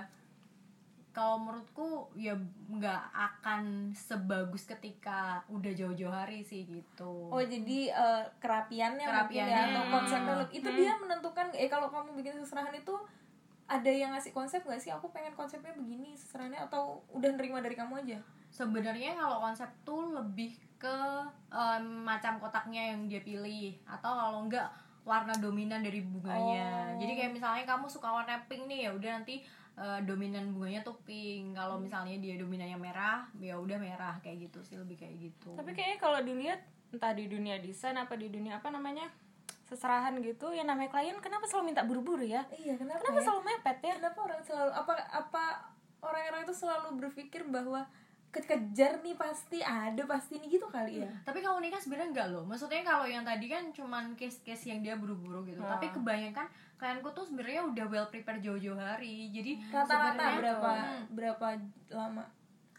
kalau 1.14 1.38
menurutku 1.38 2.10
ya 2.18 2.34
nggak 2.68 3.04
akan 3.14 3.94
sebagus 3.94 4.66
ketika 4.66 5.46
udah 5.46 5.70
jauh-jauh 5.70 6.10
hari 6.10 6.42
sih 6.42 6.66
gitu. 6.66 7.30
Oh 7.30 7.38
jadi 7.38 7.94
eh, 7.94 8.24
kerapiannya, 8.42 9.06
mungkin 9.06 9.14
Kerapiannya. 9.30 9.54
ya 9.54 9.70
atau 9.70 9.84
konsepnya 9.94 10.36
lebih- 10.42 10.58
itu 10.58 10.70
dia 10.74 10.94
menentukan 10.98 11.48
eh 11.54 11.70
kalau 11.70 11.94
kamu 11.94 12.18
bikin 12.18 12.34
seserahan 12.36 12.74
itu 12.74 12.98
ada 13.64 13.88
yang 13.88 14.10
ngasih 14.12 14.34
konsep 14.34 14.66
gak 14.66 14.82
sih? 14.82 14.90
Aku 14.90 15.14
pengen 15.14 15.38
konsepnya 15.38 15.72
begini 15.78 16.18
seserahannya 16.18 16.66
atau 16.66 16.98
udah 17.14 17.30
nerima 17.38 17.62
dari 17.62 17.78
kamu 17.78 18.02
aja? 18.02 18.18
Sebenarnya 18.50 19.14
kalau 19.14 19.38
konsep 19.40 19.70
tuh 19.86 20.14
lebih 20.14 20.58
ke 20.78 20.98
em, 21.48 21.86
macam 22.04 22.42
kotaknya 22.42 22.90
yang 22.92 23.06
dia 23.06 23.22
pilih. 23.22 23.78
Atau 23.86 24.10
kalau 24.10 24.50
enggak 24.50 24.68
warna 25.04 25.36
dominan 25.36 25.84
dari 25.84 26.00
bunganya. 26.00 26.96
Oh. 26.96 27.00
jadi 27.00 27.12
kayak 27.20 27.32
misalnya 27.36 27.64
kamu 27.68 27.92
suka 27.92 28.08
warna 28.08 28.40
pink 28.48 28.68
nih 28.72 28.88
ya 28.88 28.92
udah 28.96 29.20
nanti 29.20 29.44
eh, 29.76 30.00
dominan 30.08 30.56
bunganya 30.56 30.82
tuh 30.82 30.96
pink. 31.04 31.56
Kalau 31.60 31.80
misalnya 31.80 32.16
dia 32.20 32.40
dominannya 32.40 32.80
merah 32.80 33.28
ya 33.38 33.60
udah 33.60 33.78
merah 33.78 34.16
kayak 34.24 34.48
gitu 34.50 34.60
sih 34.64 34.76
lebih 34.80 34.96
kayak 34.96 35.16
gitu. 35.20 35.56
Tapi 35.60 35.72
kayaknya 35.76 35.98
kalau 36.00 36.20
dilihat 36.24 36.64
entah 36.94 37.12
di 37.12 37.26
dunia 37.28 37.60
desain 37.60 37.98
apa 37.98 38.16
di 38.16 38.30
dunia 38.30 38.62
apa 38.62 38.70
namanya 38.70 39.10
seserahan 39.66 40.14
gitu 40.22 40.54
ya 40.54 40.62
namanya 40.62 40.94
klien 40.94 41.18
kenapa 41.18 41.50
selalu 41.50 41.74
minta 41.74 41.84
buru-buru 41.84 42.24
ya? 42.24 42.46
Iya 42.54 42.78
kenapa, 42.78 43.02
kenapa 43.02 43.20
ya? 43.20 43.26
selalu 43.26 43.42
mepet 43.50 43.78
ya? 43.82 43.94
Kenapa 43.98 44.20
orang 44.22 44.42
selalu 44.46 44.72
apa 44.72 44.94
apa 45.10 45.44
orang-orang 46.04 46.42
itu 46.46 46.56
selalu 46.56 46.88
berpikir 47.00 47.42
bahwa 47.48 47.88
kekejar 48.34 49.00
nih 49.00 49.14
pasti 49.14 49.62
ada 49.62 50.02
pasti 50.04 50.36
nih 50.36 50.50
gitu 50.52 50.66
kali 50.66 51.00
ya 51.00 51.10
tapi 51.22 51.40
kalau 51.40 51.58
nikah 51.58 51.78
sebenarnya 51.78 52.10
enggak 52.10 52.28
loh 52.30 52.44
maksudnya 52.44 52.82
kalau 52.82 53.06
yang 53.06 53.22
tadi 53.22 53.46
kan 53.46 53.70
cuman 53.70 54.14
case-case 54.14 54.68
yang 54.68 54.82
dia 54.82 54.98
buru-buru 54.98 55.46
gitu 55.46 55.62
tapi 55.62 55.88
kebanyakan 55.88 56.50
klienku 56.76 57.10
tuh 57.12 57.24
sebenarnya 57.24 57.62
udah 57.64 57.86
well 57.88 58.08
prepare 58.08 58.42
jauh-jauh 58.42 58.76
hari 58.76 59.30
jadi 59.30 59.62
rata-rata 59.70 60.26
berapa 60.36 60.70
Hmm. 60.74 61.04
berapa 61.10 61.48
lama 61.90 62.26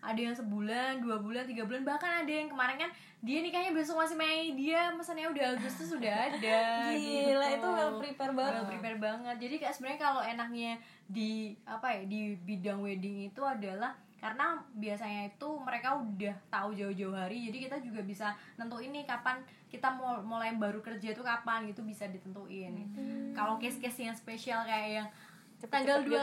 ada 0.05 0.21
yang 0.21 0.37
sebulan, 0.37 1.01
dua 1.01 1.17
bulan, 1.17 1.49
tiga 1.49 1.65
bulan, 1.65 1.81
bahkan 1.81 2.21
ada 2.21 2.29
yang 2.29 2.45
kemarin 2.45 2.77
kan 2.77 2.91
dia 3.25 3.41
nikahnya 3.41 3.73
besok 3.73 3.97
masih 3.97 4.21
Mei, 4.21 4.53
dia 4.53 4.93
pesannya 4.93 5.33
udah 5.33 5.57
Agustus 5.57 5.89
sudah 5.89 6.13
ada. 6.29 6.93
Gila, 6.93 7.01
gitu. 7.49 7.57
itu 7.57 7.69
well 7.73 7.97
prepare 7.97 8.37
banget. 8.37 8.53
Well 8.53 8.69
prepare 8.69 8.99
banget. 9.01 9.37
Jadi 9.41 9.55
kayak 9.57 9.73
sebenarnya 9.73 10.01
kalau 10.05 10.21
enaknya 10.21 10.77
di 11.09 11.57
apa 11.65 11.89
ya 11.89 12.05
di 12.05 12.37
bidang 12.37 12.85
wedding 12.85 13.33
itu 13.33 13.41
adalah 13.41 13.97
karena 14.25 14.57
biasanya 14.73 15.29
itu 15.29 15.49
mereka 15.61 16.01
udah 16.01 16.33
tahu 16.49 16.73
jauh-jauh 16.73 17.13
hari 17.13 17.53
jadi 17.53 17.69
kita 17.69 17.77
juga 17.85 18.01
bisa 18.01 18.33
nentuin 18.57 18.89
nih 18.89 19.05
kapan 19.05 19.45
kita 19.75 19.91
mau 19.91 20.23
mulai 20.23 20.55
baru 20.55 20.79
kerja 20.79 21.11
itu 21.11 21.23
kapan 21.27 21.67
gitu 21.67 21.83
bisa 21.83 22.07
ditentuin. 22.07 22.87
Kalau 23.35 23.59
case-case 23.59 24.07
yang 24.07 24.15
spesial 24.15 24.63
kayak 24.63 24.91
yang 25.03 25.09
tanggal 25.67 25.99
28 26.01 26.05
gitu. 26.05 26.21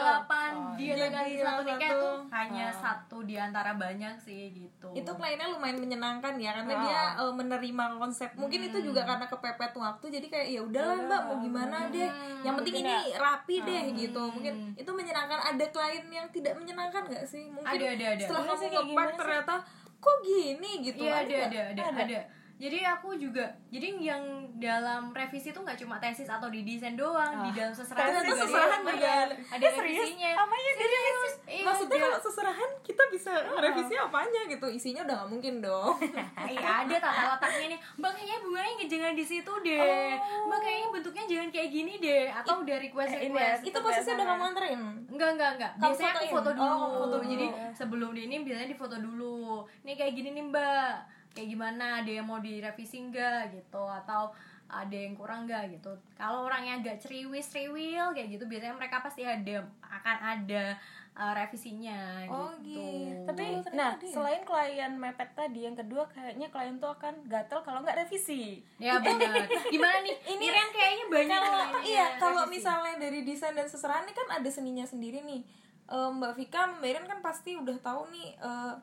dia 0.78 0.94
Jadi 0.96 1.12
tanggal 1.38 1.58
nikah 1.62 1.80
satu. 1.82 2.02
tuh 2.02 2.16
hanya 2.30 2.66
satu 2.72 3.18
di 3.22 3.36
antara 3.36 3.72
banyak 3.74 4.16
sih 4.18 4.42
gitu. 4.52 4.90
Itu 4.92 5.12
kliennya 5.12 5.48
lumayan 5.50 5.78
menyenangkan 5.78 6.36
ya 6.36 6.52
karena 6.54 6.74
Oh. 6.74 6.82
dia 6.82 7.02
eh, 7.18 7.34
menerima 7.34 7.84
konsep. 7.96 8.30
Mungkin 8.34 8.60
itu 8.68 8.78
juga 8.82 9.02
karena 9.04 9.26
kepepet 9.26 9.74
waktu 9.74 10.06
jadi 10.12 10.28
kayak 10.28 10.48
ya 10.50 10.62
udahlah 10.62 10.98
mbak 11.02 11.22
mau 11.24 11.36
gimana 11.38 11.78
deh. 11.88 12.10
Yang 12.42 12.56
penting 12.58 12.76
ini 12.80 12.94
rapi 13.14 13.56
deh 13.62 13.84
gitu. 13.96 14.24
Mungkin 14.28 14.54
itu 14.74 14.92
menyenangkan. 14.92 15.40
Ada 15.48 15.66
klien 15.70 16.06
yang 16.08 16.28
tidak 16.30 16.54
menyenangkan 16.56 17.04
nggak 17.06 17.26
sih? 17.26 17.48
Mungkin 17.48 17.68
Ada, 17.68 17.86
ada, 17.92 18.06
ada. 18.14 18.24
setelah 18.24 18.44
kamu 18.48 18.66
ngepak 18.68 19.10
ternyata 19.16 19.54
kok 19.98 20.18
gini? 20.22 20.72
gitu. 20.82 21.02
Iya 21.02 21.14
ada 21.16 21.30
nggak? 21.30 21.48
ada 21.48 21.84
ada. 21.86 22.02
ada. 22.02 22.20
Jadi 22.62 22.78
aku 22.86 23.18
juga 23.18 23.42
jadi 23.68 23.90
yang 23.98 24.22
dalam 24.56 25.10
revisi 25.10 25.50
itu 25.50 25.58
nggak 25.58 25.74
cuma 25.76 25.98
tesis 25.98 26.30
atau 26.30 26.46
di 26.46 26.62
desain 26.62 26.94
doang, 26.94 27.42
di 27.42 27.52
dalam 27.52 27.74
seserahan 27.74 28.14
Ternyata 28.14 28.28
juga 28.28 28.44
seserahan 28.46 28.82
juga 28.86 29.10
ada. 29.10 29.36
ada 29.50 29.66
revisinya. 29.74 30.32
Apanya 30.38 30.72
dari 30.72 30.94
Serius? 30.94 31.34
Iya, 31.42 31.64
maksudnya 31.66 31.98
kalau 32.00 32.20
seserahan 32.22 32.72
kita 32.82 33.04
bisa 33.10 33.32
revisi 33.58 33.94
apanya 33.96 34.42
gitu 34.46 34.68
isinya 34.70 35.02
udah 35.02 35.16
nggak 35.18 35.30
mungkin 35.30 35.54
dong 35.60 35.94
Iya 36.54 36.70
ada 36.86 36.96
tata 36.96 37.22
letaknya 37.34 37.66
nih. 37.74 37.80
Mbak 37.98 38.12
kayaknya 38.14 38.38
bunganya 38.40 38.86
jangan 38.86 39.14
di 39.14 39.26
situ 39.26 39.54
deh. 39.62 40.12
Mbak 40.46 40.60
kayaknya 40.62 40.88
bentuknya 40.92 41.24
jangan 41.26 41.50
kayak 41.50 41.70
gini 41.72 41.94
deh. 41.98 42.26
Atau 42.32 42.54
udah 42.62 42.78
request 42.78 43.12
Eh, 43.12 43.22
request. 43.26 43.60
ya, 43.60 43.68
itu 43.68 43.78
posisi 43.80 44.10
udah 44.12 44.26
kamu 44.28 44.44
anterin 44.46 44.80
Enggak, 45.10 45.30
enggak, 45.34 45.50
enggak. 45.58 45.72
Kamu 45.76 45.90
Biasanya 45.90 46.12
aku 46.12 46.22
fotoin? 46.22 46.32
foto 46.32 46.50
dulu. 46.54 46.70
Oh, 46.70 46.90
foto 47.00 47.16
dulu. 47.18 47.26
Jadi 47.28 47.46
sebelum 47.74 48.10
di 48.14 48.22
ini 48.24 48.36
biasanya 48.42 48.70
difoto 48.70 48.96
dulu. 48.96 49.40
Nih 49.82 49.94
kayak 49.96 50.14
gini 50.14 50.30
nih, 50.32 50.46
Mbak. 50.46 50.94
Kayak 51.32 51.50
gimana? 51.50 51.86
Ada 52.00 52.12
yang 52.14 52.26
mau 52.26 52.38
direvisi 52.38 52.98
enggak 53.00 53.52
gitu 53.52 53.84
atau 53.84 54.32
ada 54.68 54.96
yang 54.96 55.14
kurang 55.14 55.44
enggak 55.44 55.68
gitu. 55.70 55.92
Kalau 56.14 56.46
orangnya 56.46 56.78
agak 56.78 57.00
ceriwis, 57.00 57.48
ceriwil 57.48 58.12
kayak 58.12 58.32
gitu 58.32 58.46
biasanya 58.46 58.72
mereka 58.74 59.00
pasti 59.00 59.22
ada 59.22 59.64
akan 59.82 60.18
ada 60.22 60.80
uh, 61.12 61.34
revisinya 61.34 62.24
Oh, 62.26 62.56
gitu. 62.58 62.80
gitu. 62.80 63.28
tapi 63.28 63.44
ternyata 63.60 63.68
nah 63.72 63.92
dia. 63.94 64.08
selain 64.10 64.42
klien 64.42 64.94
mepet 64.94 65.28
tadi 65.34 65.60
yang 65.62 65.76
kedua 65.76 66.08
kayaknya 66.08 66.48
klien 66.48 66.80
tuh 66.80 66.88
akan 66.90 67.28
gatel 67.28 67.60
kalau 67.62 67.84
nggak 67.84 68.00
revisi 68.00 68.64
Ya 68.80 68.96
benar. 68.98 69.44
Gimana 69.68 69.98
nih? 70.02 70.16
Ini 70.34 70.46
kan 70.48 70.68
kayaknya 70.70 71.06
banyak 71.10 71.40
kalau 71.42 71.60
yang 71.60 71.84
iya 71.84 72.06
kalau 72.16 72.42
revisi. 72.42 72.56
misalnya 72.58 72.96
dari 72.98 73.20
desain 73.22 73.52
dan 73.52 73.68
seserahan 73.68 74.04
ini 74.04 74.14
kan 74.14 74.28
ada 74.34 74.50
seninya 74.50 74.84
sendiri 74.84 75.20
nih 75.22 75.44
Eh, 75.84 76.08
Mbak 76.10 76.34
Vika, 76.34 76.72
Mbak 76.72 76.88
Iren 76.88 77.04
kan 77.06 77.20
pasti 77.20 77.52
udah 77.54 77.76
tahu 77.78 78.08
nih 78.10 78.32
eh, 78.34 78.74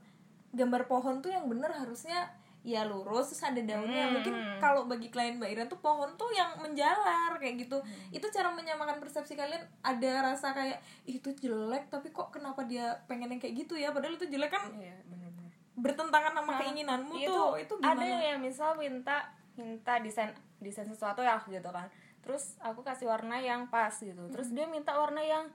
gambar 0.51 0.85
pohon 0.85 1.19
tuh 1.19 1.33
yang 1.33 1.49
bener 1.49 1.73
harusnya 1.73 2.29
ya 2.67 2.83
lurus 2.85 3.31
terus 3.33 3.43
ada 3.47 3.61
daunnya. 3.63 4.11
Mungkin 4.11 4.35
kalau 4.59 4.85
bagi 4.85 5.09
klien 5.09 5.39
Mbak 5.39 5.51
Iren 5.55 5.69
tuh 5.71 5.81
pohon 5.81 6.11
tuh 6.19 6.29
yang 6.35 6.59
menjalar 6.59 7.39
kayak 7.39 7.65
gitu. 7.65 7.79
Itu 8.11 8.27
cara 8.35 8.51
menyamakan 8.53 8.99
persepsi 8.99 9.39
kalian 9.39 9.63
ada 9.81 10.13
rasa 10.33 10.53
kayak 10.53 10.83
"Ih, 11.07 11.23
itu 11.23 11.31
jelek 11.39 11.89
tapi 11.89 12.11
kok 12.11 12.35
kenapa 12.35 12.67
dia 12.67 12.99
pengen 13.07 13.31
yang 13.33 13.41
kayak 13.41 13.67
gitu 13.67 13.79
ya? 13.79 13.95
Padahal 13.95 14.19
itu 14.19 14.27
jelek 14.29 14.53
kan 14.53 14.69
iya 14.75 14.99
benar-benar. 15.07 15.51
bertentangan 15.79 16.33
sama 16.35 16.53
keinginanmu 16.59 17.15
itu 17.15 17.31
tuh 17.31 17.55
itu 17.55 17.75
ada 17.79 18.03
gimana 18.03 18.19
yang 18.35 18.39
misal 18.43 18.75
minta 18.75 19.31
minta 19.55 20.03
desain 20.03 20.35
desain 20.59 20.91
sesuatu 20.91 21.23
ya 21.23 21.39
gitu 21.47 21.71
kan. 21.71 21.87
Terus 22.19 22.59
aku 22.59 22.83
kasih 22.83 23.07
warna 23.07 23.39
yang 23.39 23.71
pas 23.71 23.95
gitu. 23.95 24.27
Terus 24.35 24.51
dia 24.51 24.67
minta 24.67 24.99
warna 24.99 25.23
yang 25.23 25.47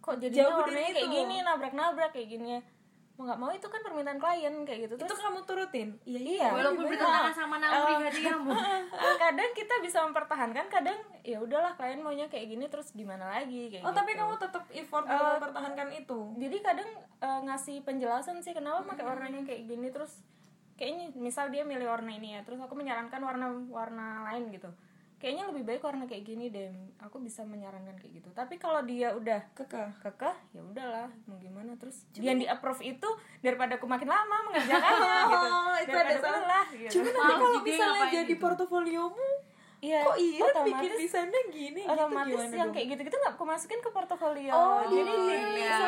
kok 0.00 0.16
jadinya 0.16 0.48
Jauh 0.48 0.64
dari 0.64 0.72
warnanya 0.72 0.92
kayak 0.96 1.10
gini 1.12 1.36
nabrak 1.44 1.74
nabrak 1.76 2.10
kayak 2.16 2.28
gini 2.32 2.56
mau 3.20 3.28
nggak 3.28 3.40
mau 3.44 3.52
itu 3.52 3.68
kan 3.68 3.84
permintaan 3.84 4.16
klien 4.16 4.54
kayak 4.64 4.88
gitu. 4.88 4.94
Itu 4.96 5.04
terus 5.04 5.20
kamu 5.20 5.44
turutin? 5.44 5.88
iya 6.08 6.20
Iya. 6.24 6.46
walaupun 6.56 6.88
bertentangan 6.88 7.36
sama 7.36 7.60
naluri 7.60 7.94
hati 8.08 8.22
kamu. 8.24 8.48
eh, 9.04 9.16
kadang 9.20 9.50
kita 9.52 9.74
bisa 9.84 9.98
mempertahankan 10.08 10.66
kadang 10.72 10.96
ya 11.20 11.36
udahlah 11.36 11.76
klien 11.76 12.00
maunya 12.00 12.32
kayak 12.32 12.48
gini 12.48 12.64
terus 12.72 12.96
gimana 12.96 13.28
lagi 13.28 13.68
kayak 13.68 13.84
oh 13.84 13.92
tapi 13.92 14.16
gitu. 14.16 14.24
kamu 14.24 14.34
tetap 14.40 14.64
effort 14.72 15.04
dalam 15.04 15.36
mempertahankan 15.36 15.88
itu? 15.92 16.20
jadi 16.40 16.56
kadang 16.64 16.88
eh, 17.20 17.40
ngasih 17.44 17.76
penjelasan 17.84 18.40
sih 18.40 18.56
kenapa 18.56 18.88
pakai 18.88 19.04
warnanya 19.04 19.44
kayak 19.44 19.68
gini 19.68 19.92
terus 19.92 20.24
kayaknya 20.80 21.12
misal 21.12 21.52
dia 21.52 21.60
milih 21.60 21.92
warna 21.92 22.08
ini 22.16 22.32
ya 22.32 22.40
terus 22.40 22.56
aku 22.56 22.72
menyarankan 22.72 23.20
warna 23.20 23.52
warna 23.68 24.24
lain 24.32 24.48
gitu 24.48 24.72
kayaknya 25.20 25.44
lebih 25.52 25.68
baik 25.68 25.84
warna 25.84 26.08
kayak 26.08 26.24
gini 26.24 26.48
deh. 26.48 26.72
Aku 27.04 27.20
bisa 27.20 27.44
menyarankan 27.44 28.00
kayak 28.00 28.24
gitu. 28.24 28.28
Tapi 28.32 28.56
kalau 28.56 28.80
dia 28.80 29.12
udah 29.12 29.44
kekeh. 29.52 29.92
kekeh 30.00 30.36
ya 30.56 30.64
udahlah 30.64 31.12
mau 31.28 31.36
gimana? 31.36 31.76
Terus 31.76 32.08
yang 32.16 32.40
di 32.40 32.48
approve 32.48 32.80
itu 32.80 33.08
daripada 33.44 33.76
aku 33.76 33.84
makin 33.84 34.08
lama 34.08 34.36
mengerjakannya 34.48 35.20
gitu. 35.30 35.46
Oh, 35.52 35.76
itu 35.76 35.92
daripada 35.92 36.08
ada 36.08 36.16
salah. 36.24 36.64
gitu. 36.72 36.92
Cuma 36.98 37.08
nanti 37.12 37.32
kalau 37.36 37.60
misalnya 37.60 38.06
jadi 38.08 38.32
gitu. 38.32 38.40
portofoliomu, 38.40 39.28
Iya, 39.80 40.04
kok 40.04 40.16
Iren 40.20 40.36
bikin 40.36 40.44
otomatis 40.44 40.92
desainnya 41.00 41.42
gini 41.48 41.82
otomatis 41.88 42.36
gitu 42.36 42.52
yang 42.52 42.68
dong? 42.68 42.76
kayak 42.76 42.86
gitu-gitu 42.92 43.16
nggak 43.16 43.32
aku 43.32 43.44
masukin 43.48 43.80
ke 43.80 43.88
portofolio. 43.88 44.52
Oh, 44.52 44.84
jadi 44.84 45.08
dipilih. 45.08 45.40
iya, 45.56 45.78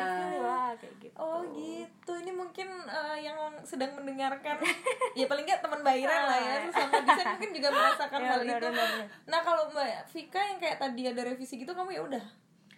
dipilih 0.00 0.40
lah 0.40 0.70
kayak 0.80 0.94
gitu. 1.04 1.16
Oh 1.20 1.40
gitu, 1.52 2.12
ini 2.16 2.32
mungkin 2.32 2.68
eh, 2.88 3.18
yang 3.20 3.36
sedang 3.60 3.92
mendengarkan 3.92 4.56
Ya 5.18 5.28
paling 5.28 5.44
nggak 5.44 5.60
teman 5.60 5.84
Mbak 5.84 5.96
Iren 6.00 6.22
lah 6.24 6.38
ya 6.40 6.54
Sama 6.72 6.96
desain 7.04 7.26
mungkin 7.36 7.50
juga 7.52 7.68
merasakan 7.68 8.18
Ya, 8.24 8.28
hal 8.32 8.40
benar, 8.40 8.56
itu. 8.56 8.66
benar, 8.72 8.86
benar. 8.88 9.08
Nah 9.28 9.40
kalau 9.44 9.62
Mbak 9.68 9.88
Vika 10.16 10.40
yang 10.40 10.58
kayak 10.58 10.76
tadi 10.80 11.02
ada 11.04 11.22
revisi 11.28 11.54
gitu 11.60 11.72
kamu 11.76 11.90
ya 11.92 12.02
udah. 12.08 12.24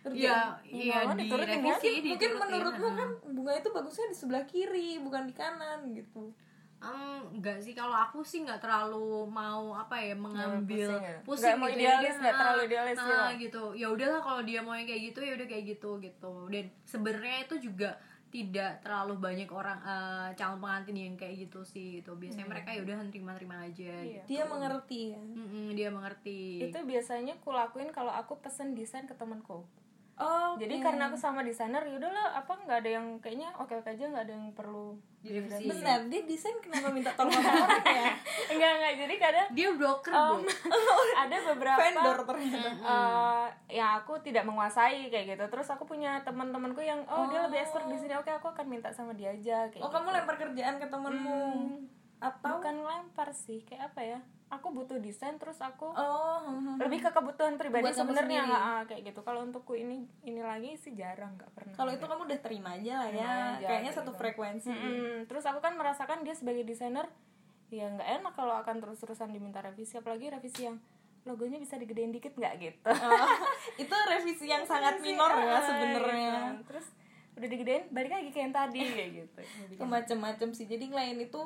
Iya, 0.03 0.59
iya 0.67 1.07
mau 1.07 1.15
di 1.15 1.31
diturutin 1.31 1.63
revisi, 1.63 2.03
mungkin, 2.03 2.11
mungkin 2.11 2.31
menurutmu 2.43 2.89
kan 2.99 3.09
bunga 3.31 3.53
itu 3.55 3.71
bagusnya 3.71 4.11
di 4.11 4.17
sebelah 4.19 4.43
kiri 4.51 4.99
bukan 4.99 5.31
di 5.31 5.35
kanan 5.39 5.95
gitu 5.95 6.35
enggak 6.83 7.59
sih 7.63 7.73
kalau 7.73 7.95
aku 7.95 8.27
sih 8.27 8.43
nggak 8.43 8.59
terlalu 8.59 9.25
mau 9.31 9.73
apa 9.73 9.97
ya 9.97 10.19
mengambil 10.19 10.91
pusing 10.91 11.05
ya? 11.07 11.19
pusing, 11.23 11.57
mau 11.57 11.69
gitu 11.71 11.79
idealis, 11.79 12.15
ya. 12.15 12.21
nggak 12.21 12.35
Ah, 12.35 12.39
terlalu 12.43 12.61
idealis 12.67 12.97
ah, 12.99 13.07
gitu. 13.07 13.39
gitu 13.39 13.63
ya 13.79 13.87
udahlah 13.89 14.21
kalau 14.21 14.41
dia 14.43 14.61
mau 14.61 14.75
yang 14.75 14.89
kayak 14.89 15.03
gitu 15.13 15.19
ya 15.23 15.33
udah 15.39 15.47
kayak 15.47 15.65
gitu 15.65 15.91
gitu 15.99 16.35
dan 16.51 16.65
sebenarnya 16.83 17.37
itu 17.47 17.55
juga 17.71 17.91
tidak 18.33 18.81
terlalu 18.81 19.15
banyak 19.21 19.51
orang 19.53 19.79
eh, 19.85 20.29
calon 20.35 20.57
pengantin 20.57 20.97
yang 20.97 21.15
kayak 21.21 21.37
gitu 21.37 21.61
sih 21.63 22.01
gitu 22.01 22.17
biasanya 22.17 22.49
mereka 22.49 22.73
ya 22.73 22.81
udah 22.81 22.97
terima-terima 23.13 23.57
aja 23.69 23.93
gitu. 24.03 24.25
Dia 24.25 24.43
mengerti 24.49 25.01
ya 25.13 25.21
Mm-mm, 25.21 25.67
dia 25.77 25.89
mengerti 25.93 26.41
itu 26.67 26.79
biasanya 26.81 27.37
aku 27.37 27.53
lakuin 27.53 27.93
kalau 27.93 28.09
aku 28.09 28.41
pesen 28.41 28.73
desain 28.73 29.05
ke 29.05 29.13
temanku 29.13 29.69
oh 30.21 30.53
jadi 30.61 30.75
karena 30.85 31.09
aku 31.09 31.17
sama 31.17 31.41
desainer 31.41 31.81
ya 31.89 31.97
udahlah 31.97 32.37
apa 32.37 32.53
nggak 32.53 32.79
ada 32.85 32.91
yang 33.01 33.07
kayaknya 33.25 33.49
oke 33.57 33.73
oke 33.73 33.89
aja 33.89 34.05
nggak 34.13 34.25
ada 34.29 34.35
yang 34.37 34.53
perlu 34.53 34.93
Direvisi. 35.23 35.71
bentar 35.71 36.03
dia 36.11 36.23
desain 36.27 36.59
kenapa 36.59 36.91
minta 36.91 37.15
tolong 37.15 37.31
sama 37.31 37.63
orang 37.63 37.87
ya? 37.87 38.11
Enggak 38.53 38.71
enggak 38.75 38.95
jadi 39.07 39.15
kadang 39.23 39.47
dia 39.55 39.69
broker 39.71 40.13
um, 40.13 40.43
Bu. 40.43 40.51
ada 41.23 41.37
beberapa 41.55 41.79
vendor 41.79 42.19
ternyata. 42.27 42.71
Eh, 42.75 43.47
yang 43.79 43.91
aku 44.03 44.19
tidak 44.19 44.43
menguasai 44.43 45.15
kayak 45.15 45.39
gitu. 45.39 45.45
Terus 45.47 45.71
aku 45.71 45.87
punya 45.87 46.19
teman-temanku 46.27 46.83
yang 46.83 47.07
oh, 47.07 47.31
dia 47.31 47.47
lebih 47.47 47.63
expert 47.63 47.87
di 47.87 47.95
sini. 48.03 48.19
Oke 48.19 48.35
aku 48.35 48.51
akan 48.51 48.67
minta 48.67 48.91
sama 48.91 49.15
dia 49.15 49.31
aja 49.31 49.71
kayak 49.71 49.79
oh 49.79 49.89
gitu. 49.89 49.95
kamu 49.95 50.09
lempar 50.11 50.37
kerjaan 50.43 50.77
ke 50.83 50.87
temenmu 50.91 51.43
atau? 52.19 52.59
Bukan 52.59 52.77
lempar 52.83 53.29
sih 53.31 53.63
kayak 53.63 53.95
apa 53.95 54.01
ya 54.03 54.19
aku 54.53 54.69
butuh 54.71 55.01
desain 55.01 55.35
terus 55.35 55.57
aku 55.59 55.89
oh 55.89 56.39
hmm, 56.39 56.61
hmm. 56.61 56.77
lebih 56.77 57.01
ke 57.01 57.11
kebutuhan 57.11 57.57
pribadi 57.57 57.83
Buat 57.83 57.97
sebenarnya 57.97 58.41
sendiri. 58.45 58.61
ah, 58.69 58.83
kayak 58.85 59.03
gitu 59.09 59.21
kalau 59.21 59.41
untukku 59.41 59.73
ini 59.73 60.05
ini 60.23 60.41
lagi 60.41 60.77
sih 60.77 60.93
jarang 60.93 61.33
nggak 61.35 61.51
pernah 61.51 61.73
kalau 61.73 61.89
itu 61.89 62.05
kamu 62.05 62.23
udah 62.29 62.41
terima 62.41 62.71
aja 62.73 62.93
lah 62.99 63.09
ya 63.09 63.17
aja, 63.17 63.65
kayaknya 63.65 63.89
kayak 63.89 63.97
satu 63.97 64.13
gitu. 64.13 64.21
frekuensi 64.21 64.69
Mm-mm. 64.69 65.17
terus 65.25 65.45
aku 65.45 65.59
kan 65.59 65.73
merasakan 65.73 66.21
dia 66.21 66.33
sebagai 66.33 66.63
desainer 66.63 67.09
ya 67.69 67.89
nggak 67.89 68.09
enak 68.21 68.33
kalau 68.33 68.55
akan 68.55 68.77
terus-terusan 68.79 69.33
diminta 69.33 69.59
revisi 69.59 69.97
apalagi 69.97 70.29
revisi 70.29 70.69
yang 70.69 70.77
logonya 71.23 71.57
bisa 71.57 71.81
digedein 71.81 72.11
dikit 72.11 72.35
nggak 72.35 72.55
gitu 72.59 72.91
Oh, 72.93 73.29
itu 73.83 73.97
revisi 74.07 74.45
yang 74.45 74.63
sangat 74.63 75.01
minor 75.01 75.33
ya 75.33 75.49
Ah, 75.51 75.63
sebenarnya 75.63 76.33
gitu. 76.53 76.63
terus 76.69 76.87
udah 77.33 77.49
digedein 77.49 77.89
balik 77.89 78.13
lagi 78.13 78.29
kayak 78.29 78.45
yang 78.45 78.55
tadi 78.55 78.81
kayak 78.85 79.11
gitu 79.17 79.41
macam-macam 79.83 80.49
sih 80.53 80.69
jadi 80.69 80.85
klien 80.85 81.17
itu 81.17 81.41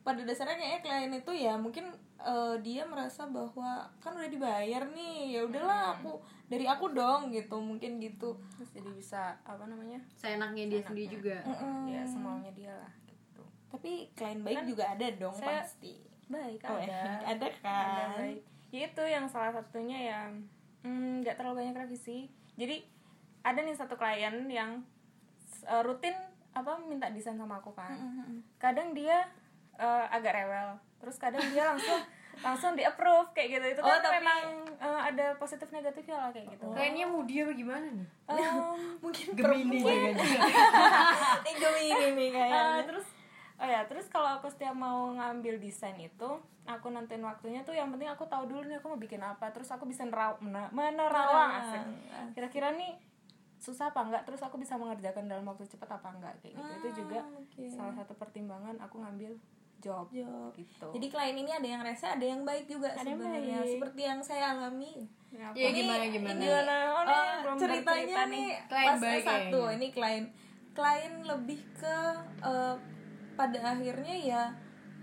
pada 0.00 0.18
dasarnya 0.20 0.56
kayaknya 0.56 0.80
klien 0.80 1.12
itu 1.14 1.32
ya 1.36 1.54
mungkin 1.54 1.94
eh, 2.18 2.54
dia 2.60 2.82
merasa 2.82 3.26
bahwa 3.26 3.86
kan 3.98 4.12
udah 4.12 4.26
dibayar 4.26 4.82
nih 4.90 5.38
ya 5.38 5.40
udahlah 5.44 5.94
aku 5.94 6.18
dari 6.48 6.64
aku 6.64 6.90
dong 6.90 7.30
gitu 7.30 7.56
mungkin 7.58 7.98
gitu. 7.98 8.34
Terus 8.58 8.70
jadi 8.72 8.90
bisa 8.90 9.22
apa 9.42 9.64
namanya 9.64 10.00
seenaknya 10.12 10.64
dia 10.66 10.80
sendiri 10.82 11.08
juga. 11.12 11.38
Ya 11.86 12.02
semaunya 12.02 12.50
dia 12.52 12.72
lah 12.74 12.92
gitu. 13.06 13.42
Tapi 13.68 14.10
klien 14.12 14.40
baik 14.40 14.66
juga 14.66 14.84
ada 14.92 15.06
dong 15.14 15.34
saya- 15.34 15.62
pasti. 15.62 16.02
baik 16.28 16.60
Oh, 16.68 16.76
ada. 16.76 17.00
ada 17.32 17.46
ada 17.48 17.48
kan? 17.64 18.08
baik. 18.20 18.42
Ya 18.68 18.80
itu 18.84 19.02
yang 19.02 19.24
salah 19.24 19.48
satunya 19.48 19.96
ya 19.96 20.20
mm, 20.84 21.24
nggak 21.24 21.40
terlalu 21.40 21.64
banyak 21.64 21.88
revisi 21.88 22.28
jadi 22.52 22.84
ada 23.40 23.64
nih 23.64 23.72
satu 23.72 23.96
klien 23.96 24.44
yang 24.50 24.84
uh, 25.64 25.80
rutin 25.80 26.12
apa 26.52 26.74
minta 26.82 27.08
desain 27.08 27.38
sama 27.38 27.62
aku 27.62 27.70
kan. 27.72 27.94
Kadang 28.58 28.92
dia 28.92 29.24
uh, 29.78 30.04
agak 30.10 30.34
rewel 30.34 30.74
terus 30.98 31.16
kadang 31.16 31.42
dia 31.48 31.66
langsung 31.66 31.98
langsung 32.38 32.72
di 32.72 32.82
approve 32.82 33.32
kayak 33.32 33.48
gitu. 33.52 33.66
Itu 33.72 33.80
Oh, 33.80 33.88
kan 33.88 33.98
tapi- 34.00 34.14
memang 34.16 34.40
uh, 34.76 35.00
ada 35.04 35.34
positif 35.34 35.66
negatifnya 35.68 36.16
lah 36.16 36.30
kayak 36.30 36.46
gitu. 36.52 36.70
Kayaknya 36.70 37.04
Mudia 37.04 37.42
bagaimana 37.44 37.86
nih? 37.88 38.06
Um, 38.24 38.78
mungkin 39.02 39.26
Gemini 39.32 39.78
juga 39.78 40.22
Eh, 41.48 41.54
Gemini 41.54 42.06
nih 42.14 42.28
kayaknya. 42.30 42.62
Uh, 42.62 42.80
terus 42.84 43.06
oh 43.58 43.66
ya 43.66 43.82
terus 43.84 44.06
kalau 44.06 44.38
aku 44.38 44.46
setiap 44.46 44.70
mau 44.72 45.10
ngambil 45.10 45.58
desain 45.58 45.98
itu 45.98 46.30
aku 46.64 46.86
nentuin 46.88 47.18
waktunya 47.20 47.58
tuh 47.60 47.74
yang 47.74 47.90
penting 47.90 48.06
aku 48.06 48.22
tahu 48.24 48.46
dulu 48.46 48.62
nih 48.62 48.78
aku 48.78 48.86
mau 48.88 49.00
bikin 49.00 49.18
apa. 49.18 49.50
Terus 49.50 49.66
aku 49.68 49.82
bisa 49.84 50.04
neraw- 50.04 50.38
menerawang 50.70 51.50
asik. 51.58 51.82
Kira-kira 52.32 52.70
nih 52.70 52.94
susah 53.58 53.90
apa 53.90 53.98
enggak? 54.00 54.22
Terus 54.22 54.38
aku 54.40 54.54
bisa 54.56 54.74
mengerjakan 54.74 55.26
dalam 55.26 55.42
waktu 55.42 55.66
cepat 55.66 55.90
apa 55.92 56.08
enggak? 56.12 56.38
Kayak 56.38 56.54
gitu. 56.54 56.70
Itu 56.76 56.88
juga 57.02 57.18
oke. 57.26 57.62
salah 57.68 57.90
satu 57.92 58.14
pertimbangan 58.14 58.78
aku 58.78 59.02
ngambil 59.02 59.34
job 59.78 60.06
Job. 60.08 60.50
gitu 60.52 60.86
jadi 60.92 61.06
klien 61.08 61.36
ini 61.36 61.50
ada 61.50 61.68
yang 61.68 61.80
rese 61.80 62.04
ada 62.04 62.22
yang 62.22 62.42
baik 62.42 62.66
juga 62.66 62.90
Ada 62.90 63.04
yang 63.04 63.18
sebenarnya 63.18 63.58
baik. 63.58 63.70
seperti 63.72 64.00
yang 64.02 64.20
saya 64.20 64.44
alami 64.52 64.94
Ya, 65.28 65.52
ya 65.52 65.68
Ini- 65.68 65.84
gimana 65.84 66.04
gimana 66.08 66.32
ini, 66.32 66.46
Gimana? 66.48 66.76
Oh, 66.88 67.02
nih, 67.04 67.20
belum 67.44 67.56
ceritanya 67.60 67.84
bercerita 67.84 68.22
nih. 68.24 68.48
Klien 68.64 68.88
pas 68.88 68.96
baik 68.96 69.20
S1 69.20 69.28
kayaknya. 69.28 69.68
ini 69.70 69.86
klien 69.92 70.24
klien 70.72 71.14
lebih 71.22 71.60
ke 71.74 71.96
eh, 72.40 72.74
pada 73.34 73.58
akhirnya 73.68 74.14
ya 74.16 74.42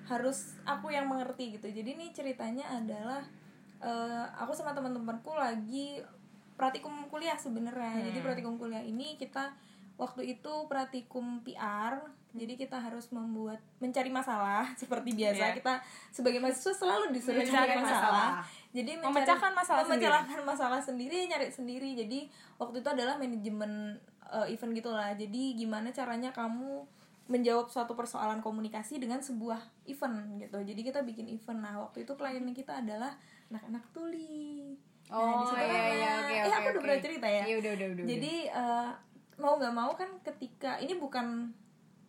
harus 0.04 0.38
aku 0.64 0.90
yang 0.90 1.06
mengerti 1.06 1.54
gitu 1.54 1.68
jadi 1.68 1.94
nih 1.94 2.10
ceritanya 2.10 2.66
adalah 2.74 3.22
eh, 3.78 4.26
aku 4.34 4.50
sama 4.52 4.74
teman-temanku 4.74 5.30
lagi 5.32 6.02
praktikum 6.56 7.06
kuliah 7.06 7.38
sebenarnya 7.38 8.02
jadi 8.04 8.20
praktikum 8.20 8.58
kuliah 8.58 8.82
ini 8.82 9.14
kita 9.16 9.54
waktu 9.96 10.26
itu 10.32 10.54
praktikum 10.66 11.46
PR 11.46 12.02
jadi 12.36 12.54
kita 12.54 12.78
harus 12.78 13.08
membuat 13.10 13.58
mencari 13.80 14.08
masalah 14.08 14.68
seperti 14.82 15.12
biasa. 15.12 15.44
Iya. 15.46 15.56
kita 15.56 15.74
sebagai 16.12 16.38
mahasiswa 16.38 16.76
selalu 16.76 17.12
disuruh 17.12 17.40
Mencari 17.40 17.56
cari 17.66 17.74
masalah, 17.74 17.82
masalah. 17.82 18.30
jadi 18.70 18.92
mencari- 18.94 19.08
Memecahkan 19.10 19.52
masalah 19.54 19.82
memecahkan 19.84 20.42
masalah 20.44 20.80
sendiri 20.80 21.18
nyari 21.26 21.48
sendiri. 21.48 21.90
Jadi 21.96 22.28
waktu 22.56 22.80
itu 22.80 22.90
adalah 22.90 23.16
manajemen 23.16 23.96
uh, 24.26 24.46
event 24.46 24.72
gitulah. 24.74 25.12
Jadi 25.14 25.56
gimana 25.56 25.90
caranya 25.90 26.30
kamu 26.30 26.84
menjawab 27.26 27.68
suatu 27.68 27.98
persoalan 27.98 28.38
komunikasi 28.38 29.02
dengan 29.02 29.18
sebuah 29.18 29.58
event 29.86 30.38
gitu. 30.38 30.62
Jadi 30.62 30.82
kita 30.84 31.02
bikin 31.02 31.26
event. 31.28 31.58
Nah 31.58 31.82
waktu 31.82 32.04
itu 32.04 32.14
klien 32.14 32.46
kita 32.52 32.80
adalah 32.80 33.18
anak-anak 33.50 33.82
tuli. 33.90 34.78
Nah 35.06 35.14
Oh, 35.14 35.46
situ 35.46 35.54
iya, 35.56 35.70
kan, 35.70 35.70
iya, 35.70 36.10
nah, 36.10 36.18
oke, 36.18 36.34
eh 36.34 36.42
oke, 36.42 36.50
aku 36.52 36.66
udah 36.66 36.72
oke. 36.72 36.82
pernah 36.82 37.00
cerita 37.00 37.28
ya. 37.30 37.44
Iya, 37.46 37.56
udah, 37.62 37.72
udah, 37.72 37.88
udah, 37.94 38.04
jadi 38.08 38.34
uh, 38.50 38.90
mau 39.36 39.54
nggak 39.56 39.76
mau 39.76 39.92
kan 39.94 40.10
ketika 40.24 40.72
ini 40.78 40.94
bukan 40.96 41.54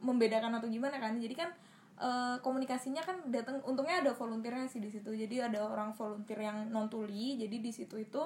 membedakan 0.06 0.54
atau 0.62 0.70
gimana 0.70 1.02
kan? 1.02 1.18
Jadi 1.18 1.34
kan 1.34 1.50
uh, 1.98 2.38
komunikasinya 2.40 3.02
kan 3.02 3.26
datang 3.28 3.58
untungnya 3.66 4.00
ada 4.04 4.14
volunteernya 4.14 4.70
sih 4.70 4.78
di 4.78 4.88
situ. 4.88 5.10
Jadi 5.10 5.42
ada 5.42 5.66
orang 5.66 5.92
volunteer 5.98 6.46
yang 6.46 6.70
non 6.70 6.86
tuli 6.86 7.34
jadi 7.34 7.56
di 7.58 7.72
situ 7.74 7.98
itu 7.98 8.22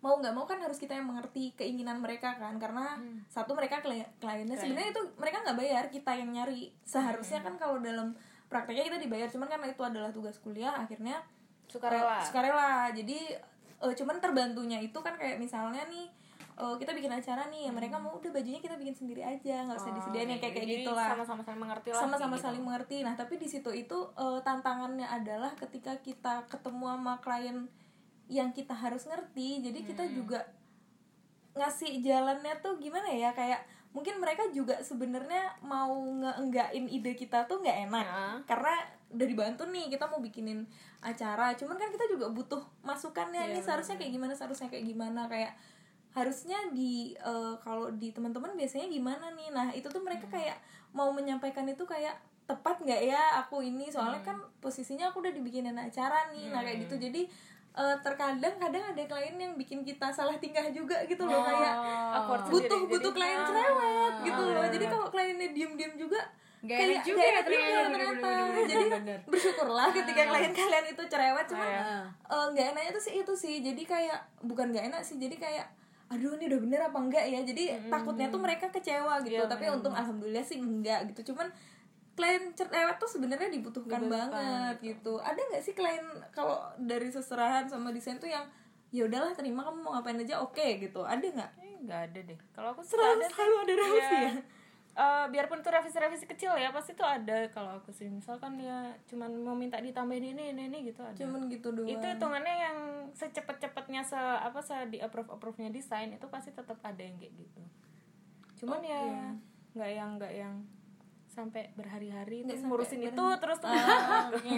mau 0.00 0.16
nggak 0.16 0.32
mau 0.32 0.48
kan 0.48 0.56
harus 0.64 0.80
kita 0.80 0.96
yang 0.96 1.12
mengerti 1.12 1.52
keinginan 1.54 2.00
mereka 2.00 2.34
kan? 2.34 2.56
Karena 2.58 2.98
satu 3.28 3.52
mereka 3.54 3.84
klien 3.84 4.08
kliennya 4.18 4.56
sebenarnya 4.58 4.90
itu 4.96 5.02
mereka 5.20 5.46
nggak 5.46 5.56
bayar 5.56 5.84
kita 5.92 6.12
yang 6.18 6.30
nyari. 6.34 6.74
Seharusnya 6.82 7.44
kan 7.44 7.54
kalau 7.60 7.78
dalam 7.78 8.16
prakteknya 8.50 8.84
kita 8.90 8.98
dibayar 8.98 9.28
cuman 9.30 9.46
karena 9.46 9.66
itu 9.70 9.82
adalah 9.86 10.10
tugas 10.10 10.36
kuliah 10.42 10.74
akhirnya 10.74 11.22
sukarela. 11.70 12.18
Eh, 12.18 12.26
sukarela. 12.26 12.70
Jadi 12.90 13.18
eh, 13.78 13.94
cuman 13.94 14.16
terbantunya 14.18 14.82
itu 14.82 14.98
kan 14.98 15.14
kayak 15.14 15.38
misalnya 15.38 15.86
nih 15.86 16.10
eh, 16.60 16.74
kita 16.76 16.92
bikin 16.92 17.08
acara 17.10 17.48
nih 17.48 17.66
ya 17.66 17.72
mereka 17.72 17.96
mau 17.96 18.12
udah 18.12 18.28
bajunya 18.28 18.60
kita 18.60 18.76
bikin 18.76 18.92
sendiri 18.92 19.22
aja 19.22 19.64
nggak 19.64 19.74
usah 19.74 19.92
disediain 19.92 20.28
yang 20.28 20.38
kayak 20.38 20.54
kayak 20.54 20.68
gitulah. 20.84 21.08
sama-sama 21.10 21.40
saling 21.40 21.60
mengerti 21.60 21.88
lah 21.88 22.00
sama-sama 22.00 22.36
gitu. 22.36 22.44
saling 22.44 22.62
mengerti. 22.62 22.96
Nah 23.00 23.14
tapi 23.14 23.34
di 23.34 23.48
situ 23.48 23.70
itu 23.70 23.98
eh, 24.14 24.40
tantangannya 24.40 25.06
adalah 25.06 25.52
ketika 25.54 25.96
kita 25.98 26.44
ketemu 26.46 26.84
sama 26.86 27.14
klien 27.18 27.58
yang 28.28 28.52
kita 28.52 28.70
harus 28.72 29.04
ngerti 29.04 29.58
jadi 29.60 29.78
kita 29.82 30.04
Hmm. 30.04 30.14
juga 30.14 30.40
ngasih 31.50 31.98
jalannya 32.00 32.54
tuh 32.60 32.78
gimana 32.78 33.10
ya? 33.10 33.34
Kayak 33.34 33.64
mungkin 33.90 34.22
mereka 34.22 34.46
juga 34.54 34.78
sebenarnya 34.80 35.58
mau 35.60 35.90
ngeenggain 35.90 36.86
ide 36.86 37.12
kita 37.12 37.42
tuh 37.44 37.58
nggak 37.58 37.90
enak. 37.90 38.06
Ya. 38.06 38.26
karena 38.46 38.74
udah 39.10 39.26
dibantu 39.26 39.66
nih 39.66 39.90
kita 39.90 40.06
mau 40.06 40.22
bikinin 40.22 40.62
acara. 41.02 41.50
Cuman 41.58 41.74
kan 41.74 41.90
kita 41.90 42.06
juga 42.06 42.30
butuh 42.30 42.62
masukannya 42.80 43.50
Iya, 43.50 43.50
ini 43.50 43.60
seharusnya 43.60 43.98
kayak 43.98 44.12
gimana 44.14 44.32
seharusnya 44.32 44.70
kayak 44.70 44.86
gimana. 44.86 45.26
Kayak 45.26 45.58
harusnya 46.10 46.58
di 46.70 47.14
eh, 47.14 47.54
kalau 47.60 47.90
di 47.92 48.10
teman-teman 48.10 48.52
biasanya 48.52 48.86
gimana 48.86 49.30
nih? 49.30 49.48
Nah 49.50 49.70
itu 49.70 49.86
tuh 49.86 50.00
mereka 50.00 50.26
kayak 50.26 50.58
mau 50.90 51.10
menyampaikan 51.10 51.64
itu 51.64 51.82
kayak 51.84 52.18
tepat 52.44 52.80
nggak 52.80 53.00
ya? 53.04 53.22
Aku 53.40 53.60
ini 53.60 53.86
soalnya 53.86 54.18
kan 54.20 54.34
posisinya 54.58 55.08
aku 55.08 55.20
udah 55.20 55.30
dibikinin 55.30 55.74
acara 55.74 56.28
nih. 56.28 56.50
Nah 56.50 56.60
kayak 56.60 56.78
gitu. 56.84 56.98
Jadi 57.00 57.22
eh, 57.70 57.96
terkadang 58.02 58.58
kadang 58.58 58.82
ada 58.84 58.98
klien 59.00 59.36
yang 59.36 59.54
bikin 59.54 59.80
kita 59.80 60.10
salah 60.10 60.34
tingkah 60.36 60.66
juga 60.68 60.98
gitu 61.06 61.22
loh. 61.22 61.40
Kayak 61.40 61.74
Awkward 62.12 62.42
sendiri. 62.42 62.54
butuh 62.66 62.80
Jadi- 62.80 62.90
butuh 62.90 63.12
klien 63.12 63.40
cerewet 63.40 64.14
gitu 64.26 64.42
loh. 64.44 64.64
Jadi 64.66 64.84
kalau 64.86 65.06
kliennya 65.08 65.48
diem 65.50 65.72
diem 65.74 65.94
juga 65.96 66.20
Nggak 66.60 66.76
kayak 66.76 66.90
enak 66.92 67.04
juga 67.06 67.22
ya 67.24 67.40
ternyata, 67.40 67.80
ternyata. 67.88 68.30
Jadi 68.66 68.84
bersyukurlah 69.30 69.88
ketika 69.94 70.22
klien 70.26 70.52
kalian 70.52 70.86
itu 70.90 71.02
cerewet. 71.06 71.46
Cuma 71.46 71.64
Iya. 71.64 71.82
eh, 72.04 72.46
nggak 72.50 72.66
enaknya 72.74 72.90
tuh 72.90 73.00
sih 73.00 73.14
itu 73.16 73.32
sih. 73.32 73.54
Jadi 73.62 73.82
kayak 73.86 74.18
bukan 74.42 74.68
nggak 74.68 74.90
enak 74.90 75.00
sih. 75.00 75.16
Jadi 75.16 75.38
kayak 75.38 75.70
aduh 76.10 76.34
ini 76.34 76.44
udah 76.46 76.60
bener 76.60 76.80
apa 76.82 76.98
enggak 76.98 77.24
ya? 77.24 77.40
Jadi 77.40 77.64
takutnya 77.86 78.26
tuh 78.28 78.38
mereka 78.38 78.66
kecewa 78.68 79.22
gitu. 79.22 79.38
Iya, 79.38 79.46
tapi 79.46 79.64
bener. 79.64 79.76
untung 79.78 79.94
alhamdulillah 79.94 80.42
sih 80.42 80.58
enggak 80.58 81.06
gitu. 81.08 81.30
Cuman 81.30 81.46
klien 82.12 82.52
cerewet 82.52 82.98
tuh 82.98 83.08
sebenarnya 83.08 83.48
dibutuhkan 83.48 84.02
banget 84.04 84.74
gitu. 84.80 85.16
Ada 85.16 85.38
nggak 85.40 85.62
sih 85.62 85.72
klien 85.72 86.02
kalau 86.30 86.58
dari 86.76 87.06
seserahan 87.08 87.64
sama 87.64 87.90
desain 87.90 88.18
tuh 88.18 88.26
yang 88.26 88.42
ya 88.90 89.06
udahlah 89.06 89.30
terima 89.32 89.62
kamu 89.62 89.78
mau 89.80 89.94
ngapain 89.94 90.18
aja 90.18 90.38
oke 90.38 90.66
gitu. 90.76 91.00
Ada 91.00 91.22
nggak 91.22 91.50
Eh, 91.56 91.76
nggak 91.80 92.00
ada 92.06 92.20
deh. 92.20 92.38
Kalau 92.50 92.74
aku 92.74 92.82
Selalu- 92.82 93.22
ada 93.22 93.26
selalu 93.30 93.54
ada 93.56 93.72
Iya. 93.72 94.10
ya? 94.28 94.32
Eh, 94.90 95.26
biarpun 95.28 95.58
itu 95.58 95.70
revisi-revisi 95.70 96.26
kecil 96.26 96.50
ya 96.52 96.68
pasti 96.70 96.92
tuh 96.92 97.06
ada 97.06 97.46
kalau 97.48 97.78
aku 97.78 97.88
sih. 97.90 98.06
Misalkan 98.06 98.58
ya 98.58 98.90
cuman 99.06 99.30
mau 99.40 99.54
minta 99.54 99.78
ditambahin 99.78 100.34
ini 100.34 100.50
ini, 100.50 100.66
ini 100.66 100.78
gitu 100.84 101.00
ada. 101.00 101.14
Cuman 101.14 101.46
gitu 101.46 101.70
doang. 101.70 101.86
Itu 101.86 102.04
hitungannya 102.04 102.54
yang 102.58 102.76
secepet-cepetnya 103.12 104.02
se 104.02 104.18
apa 104.18 104.58
se 104.58 104.74
di 104.88 104.98
approve 104.98 105.30
approve 105.30 105.56
nya 105.58 105.70
desain 105.70 106.10
itu 106.10 106.26
pasti 106.26 106.50
tetap 106.50 106.76
ada 106.80 106.98
yang 106.98 107.14
kayak 107.16 107.32
gitu. 107.32 107.62
Cuman 108.58 108.82
ya 108.82 109.30
nggak 109.70 109.90
yang 109.90 110.10
nggak 110.18 110.32
yang 110.34 110.54
sampai 111.30 111.70
berhari-hari 111.72 112.42
terus 112.42 112.60
ngurusin 112.60 113.06
itu 113.06 113.24
terus 113.38 113.58
terus 113.62 113.86
oke. 114.26 114.50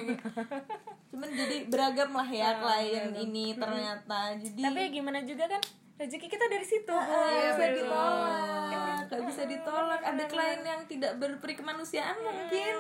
cuman 1.07 1.29
jadi 1.29 1.69
beragam 1.69 2.11
lah 2.11 2.25
ya 2.25 2.49
Ah, 2.49 2.55
klien 2.59 3.13
ini 3.15 3.53
ternyata. 3.55 4.33
Jadi 4.35 4.59
tapi 4.59 4.79
ya 4.81 4.89
gimana 4.91 5.21
juga 5.21 5.45
kan 5.47 5.61
rezeki 5.95 6.27
kita 6.27 6.49
dari 6.49 6.65
situ 6.65 6.89
nggak 6.89 7.05
Bu. 7.05 7.37
bisa 7.47 7.63
Gitu. 7.63 7.77
ditolak 7.79 8.73
nggak 9.13 9.23
bisa 9.27 9.43
ditolak. 9.45 10.01
Ada 10.01 10.25
klien 10.27 10.61
yang 10.63 10.83
tidak 10.87 11.13
berperi 11.17 11.55
kemanusiaan 11.55 12.17
mungkin. 12.19 12.75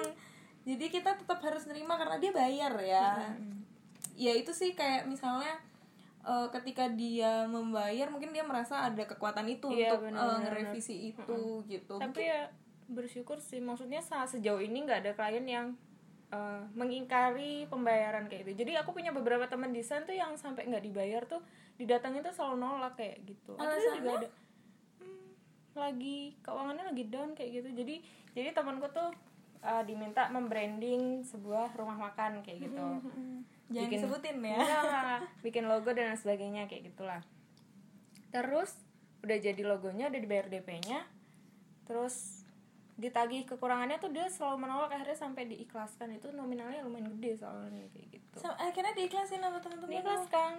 Jadi 0.62 0.87
kita 0.88 1.14
tetap 1.14 1.38
harus 1.38 1.66
nerima 1.66 1.95
karena 1.95 2.16
dia 2.16 2.33
bayar 2.33 2.73
ya. 2.79 3.37
Ya 4.14 4.33
itu 4.33 4.51
sih 4.51 4.73
kayak 4.73 5.05
misalnya 5.05 5.61
eh, 6.23 6.49
ketika 6.51 6.88
dia 6.88 7.45
membayar 7.47 8.09
mungkin 8.09 8.31
dia 8.31 8.42
merasa 8.42 8.81
ada 8.83 9.03
kekuatan 9.03 9.45
itu 9.51 9.66
Iya, 9.68 9.90
untuk 9.90 10.01
eh, 10.01 10.09
benar, 10.09 10.38
ngerevisi 10.40 10.95
itu 11.11 11.38
gitu. 11.66 11.99
Tapi 11.99 12.23
ya 12.23 12.49
bersyukur 12.87 13.38
sih 13.38 13.59
maksudnya 13.59 13.99
sa- 13.99 14.25
sejauh 14.25 14.61
ini 14.61 14.85
nggak 14.85 15.01
ada 15.03 15.12
klien 15.12 15.42
yang 15.42 15.66
eh, 16.31 16.62
mengingkari 16.73 17.66
pembayaran 17.66 18.25
kayak 18.25 18.47
gitu. 18.47 18.62
Jadi 18.62 18.73
aku 18.77 18.92
punya 18.92 19.11
beberapa 19.11 19.45
teman 19.45 19.68
desain 19.71 20.05
tuh 20.05 20.14
yang 20.14 20.33
sampai 20.35 20.64
nggak 20.64 20.81
dibayar 20.83 21.23
tuh 21.27 21.42
didatangin 21.75 22.23
tuh 22.23 22.31
selalu 22.31 22.57
nolak 22.62 22.95
kayak 22.95 23.18
gitu. 23.27 23.53
Ada 23.59 23.77
juga 23.99 24.11
ada 24.14 24.29
"Hmm, 24.29 24.37
lagi 25.75 26.37
keuangannya 26.41 26.85
lagi 26.89 27.05
down 27.09 27.33
kayak 27.33 27.63
gitu. 27.63 27.69
Jadi 27.73 27.95
jadi 28.33 28.53
temanku 28.53 28.89
tuh 28.91 29.13
eh, 29.63 29.83
diminta 29.85 30.29
membranding 30.29 31.23
sebuah 31.23 31.73
rumah 31.75 32.11
makan 32.11 32.43
kayak 32.43 32.69
gitu. 32.69 32.87
Jangan 33.73 33.89
Bikin- 33.89 34.01
disebutin 34.05 34.37
ya. 34.45 34.59
Enggak, 34.61 35.21
bikin 35.41 35.65
logo 35.65 35.91
dan 35.93 36.13
lain 36.13 36.19
sebagainya 36.19 36.69
kayak 36.69 36.93
gitulah. 36.93 37.21
Terus 38.29 38.77
udah 39.23 39.39
jadi 39.39 39.63
logonya 39.63 40.11
udah 40.11 40.21
dibayar 40.21 40.51
DP-nya 40.51 41.07
terus 41.87 42.43
ditagih 42.99 43.47
kekurangannya 43.47 44.03
tuh 44.03 44.11
dia 44.13 44.27
selalu 44.29 44.67
menolak 44.69 44.93
akhirnya 44.93 45.17
sampai 45.17 45.49
diikhlaskan. 45.49 46.17
Itu 46.17 46.31
nominalnya 46.33 46.85
lumayan 46.85 47.09
gede 47.17 47.41
soalnya 47.41 47.89
kayak 47.91 48.21
gitu. 48.21 48.37
Sama- 48.39 48.59
akhirnya 48.61 48.93
diikhlasin 48.93 49.41
sama 49.41 49.59
teman-teman 49.59 49.91
diikhlaskan. 49.91 50.53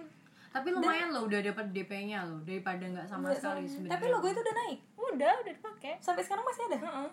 Tapi 0.54 0.70
lumayan 0.70 1.10
loh 1.10 1.26
udah 1.26 1.40
dapat 1.42 1.66
DP-nya 1.74 2.30
loh 2.30 2.38
daripada 2.46 2.86
nggak 2.86 3.06
sama 3.10 3.34
sekali 3.34 3.66
sebenarnya. 3.66 3.94
Tapi 3.98 4.06
logo 4.06 4.26
itu 4.30 4.38
udah 4.38 4.54
naik 4.54 4.80
udah 5.14 5.32
udah 5.40 5.52
dipakai. 5.52 5.92
Sampai 5.98 6.22
sekarang 6.22 6.44
masih 6.44 6.62
ada? 6.66 6.78
Heeh. 6.80 7.10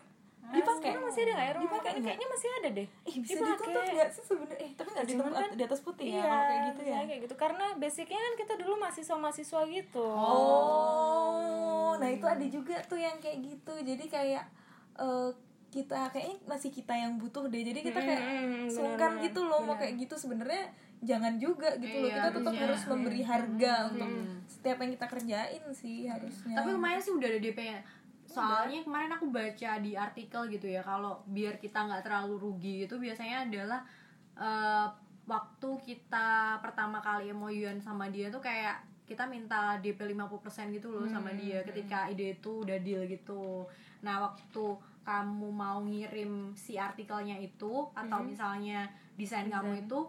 dipakai. 0.51 0.89
Sekarang 0.89 1.05
masih 1.05 1.21
ada 1.21 1.31
nggak 1.31 1.45
ya 1.45 1.53
rumah? 1.53 1.63
Dipakai 1.63 1.91
makan? 1.91 2.03
kayaknya 2.03 2.27
masih 2.27 2.49
ada 2.51 2.69
deh. 2.71 2.87
Ih, 3.05 3.15
bisa 3.17 3.33
Dipakai. 3.37 3.93
nggak 3.93 4.09
sih 4.11 4.23
sebenarnya? 4.25 4.57
Eh 4.59 4.71
tapi 4.73 4.89
nggak 4.89 5.05
kan- 5.31 5.53
di 5.53 5.63
atas 5.63 5.79
putih 5.79 6.05
ya 6.05 6.11
iya 6.11 6.23
kalau 6.23 6.43
kayak 6.43 6.61
gitu 6.65 6.81
ya? 6.83 6.97
kayak 7.05 7.21
gitu. 7.21 7.35
Karena 7.37 7.65
basicnya 7.77 8.19
kan 8.19 8.33
kita 8.35 8.53
dulu 8.57 8.73
mahasiswa 8.75 9.15
mahasiswa 9.15 9.61
gitu. 9.69 10.07
Oh, 10.11 11.91
nah 11.95 12.09
itu 12.09 12.25
ada 12.25 12.45
juga 12.47 12.75
tuh 12.83 12.97
yang 12.97 13.17
kayak 13.17 13.37
gitu. 13.39 13.73
Jadi 13.79 14.05
kayak 14.07 14.43
eh, 14.97 15.29
kita 15.71 16.11
kayaknya 16.11 16.35
masih 16.43 16.69
kita 16.69 16.93
yang 16.93 17.15
butuh 17.15 17.47
deh. 17.47 17.61
Jadi 17.63 17.79
kita 17.81 17.99
kayak 18.01 18.21
Hmm, 18.21 18.67
sungkan 18.67 18.97
benar-benar, 19.15 19.25
gitu 19.25 19.41
loh 19.41 19.59
mau 19.61 19.75
kayak 19.77 19.95
gitu. 19.97 20.15
Sebenarnya 20.17 20.67
jangan 21.01 21.33
juga 21.35 21.73
gitu 21.77 21.97
loh. 21.97 22.09
Iya, 22.09 22.15
Kita 22.15 22.29
tetap 22.29 22.53
harusnya. 22.53 22.63
harus 22.69 22.81
memberi 22.85 23.21
harga 23.25 23.73
untuk 23.89 24.09
setiap 24.45 24.77
yang 24.79 24.91
kita 24.93 25.07
kerjain 25.09 25.63
sih 25.73 25.97
harusnya. 26.05 26.55
tapi 26.55 26.69
lumayan 26.71 27.01
sih 27.01 27.13
udah 27.13 27.27
ada 27.27 27.41
DP-nya 27.41 27.79
soalnya 28.21 28.79
kemarin 28.79 29.11
aku 29.11 29.27
baca 29.27 29.71
di 29.83 29.91
artikel 29.91 30.41
gitu 30.47 30.63
ya 30.63 30.79
kalau 30.79 31.19
biar 31.27 31.59
kita 31.59 31.83
nggak 31.83 32.07
terlalu 32.07 32.39
rugi 32.39 32.87
itu 32.87 32.95
biasanya 32.95 33.43
adalah 33.43 33.83
eh, 34.37 34.87
waktu 35.27 35.69
kita 35.83 36.57
pertama 36.63 37.03
kali 37.03 37.27
MOU-an 37.31 37.83
sama 37.83 38.07
dia 38.07 38.31
tuh 38.31 38.39
kayak 38.39 38.79
kita 39.03 39.27
minta 39.27 39.75
DP 39.83 40.15
50% 40.15 40.71
gitu 40.71 40.87
loh 40.87 41.03
sama 41.03 41.35
dia 41.35 41.59
ketika 41.67 42.07
ide 42.07 42.39
itu 42.39 42.63
udah 42.63 42.79
deal 42.79 43.03
gitu. 43.03 43.67
Nah 43.99 44.23
waktu 44.23 44.65
kamu 45.03 45.49
mau 45.51 45.83
ngirim 45.83 46.55
si 46.55 46.79
artikelnya 46.79 47.35
itu 47.35 47.91
atau 47.91 48.23
misalnya 48.23 48.87
desain. 49.19 49.51
kamu 49.51 49.83
itu 49.83 49.99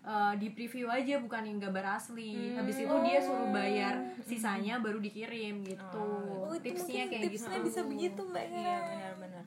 eh, 0.00 0.34
di 0.36 0.48
preview 0.50 0.86
aja 0.86 1.18
bukan 1.18 1.42
yang 1.44 1.58
gambar 1.60 1.96
asli 1.96 2.54
habis 2.54 2.76
itu 2.76 2.94
dia 3.02 3.18
suruh 3.18 3.48
bayar 3.48 3.94
sisanya 4.22 4.78
baru 4.78 4.98
dikirim 4.98 5.62
gitu 5.62 6.06
Oh, 6.40 6.52
itu 6.52 6.64
tipsnya 6.70 7.04
kayak 7.06 7.22
tipsnya 7.28 7.56
gitu 7.56 7.66
bisa 7.66 7.80
begitu 7.84 8.20
mbak 8.24 8.44
iya 8.46 8.56
Hera. 8.56 8.86
benar-benar 8.86 9.44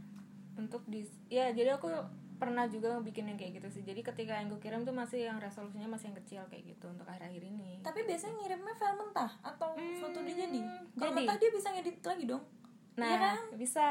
untuk 0.53 0.81
di 0.85 1.01
ya 1.27 1.49
jadi 1.49 1.75
aku 1.75 1.89
pernah 2.37 2.65
juga 2.65 2.97
bikin 2.97 3.25
yang 3.25 3.37
kayak 3.37 3.53
gitu 3.55 3.69
sih 3.71 3.83
jadi 3.83 4.01
ketika 4.03 4.33
yang 4.33 4.49
gue 4.49 4.57
kirim 4.57 4.81
tuh 4.81 4.91
masih 4.91 5.25
yang 5.25 5.37
resolusinya 5.37 5.85
masih 5.87 6.09
yang 6.09 6.17
kecil 6.17 6.41
kayak 6.47 6.63
gitu 6.67 6.85
untuk 6.87 7.05
akhir-akhir 7.05 7.37
ini 7.39 7.77
Tapi 7.79 8.01
biasanya 8.03 8.33
ngirimnya 8.35 8.73
file 8.75 8.97
mentah 8.97 9.31
atau 9.41 9.69
foto 9.73 10.19
dia 10.21 10.35
jadi. 10.39 10.61
Kalau 10.91 11.05
jadi. 11.07 11.17
mentah 11.17 11.37
dia 11.37 11.49
bisa 11.51 11.67
ngedit 11.69 11.97
lagi 12.01 12.23
dong. 12.25 12.43
nah 12.91 13.07
Iya 13.07 13.17
kan? 13.19 13.37
bisa 13.55 13.85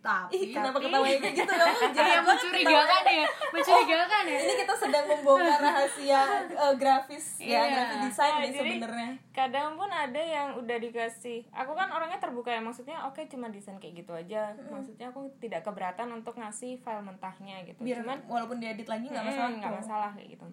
tapi 0.00 0.32
Ih, 0.34 0.50
kenapa 0.50 0.78
ketawanya 0.78 1.18
kayak 1.18 1.34
gitu 1.36 1.52
kamu? 1.52 1.76
Iya 1.76 1.88
Jangan 1.92 2.22
mencurigakan 2.24 3.02
ya 3.04 3.26
mencurigakan 3.50 4.22
ya. 4.24 4.38
Ini 4.40 4.54
kita 4.56 4.74
sedang 4.74 5.04
membongkar 5.06 5.60
rahasia 5.66 6.20
eh, 6.48 6.74
grafis 6.74 7.26
ya 7.38 7.46
Iya. 7.46 7.60
grafis 7.70 7.98
desain 8.06 8.32
Ah, 8.32 8.40
nih 8.40 8.48
jadi- 8.48 8.56
sebenarnya. 8.74 9.10
kadang 9.30 9.68
pun 9.74 9.86
ada 9.86 10.16
yang 10.18 10.48
udah 10.54 10.76
dikasih. 10.78 11.44
Aku 11.50 11.72
kan 11.72 11.88
orangnya 11.88 12.16
terbuka 12.16 12.48
ya 12.48 12.58
maksudnya 12.58 13.04
oke 13.04 13.20
cuma 13.26 13.48
desain 13.48 13.76
kayak 13.76 13.94
gitu 13.98 14.12
aja. 14.12 14.56
Maksudnya 14.64 15.08
aku 15.08 15.20
tidak 15.36 15.60
keberatan 15.62 16.08
untuk 16.10 16.32
ngasih 16.34 16.76
file 16.78 17.00
mentahnya 17.02 17.60
gitu. 17.62 17.80
Biar 17.80 18.00
cuman 18.00 18.24
walaupun 18.24 18.56
diedit 18.56 18.86
lagi 18.86 19.04
nggak 19.04 19.18
Hmm, 19.18 19.30
masalah 19.30 19.50
nggak 19.54 19.74
masalah 19.76 20.10
kayak 20.12 20.28
gitu. 20.32 20.46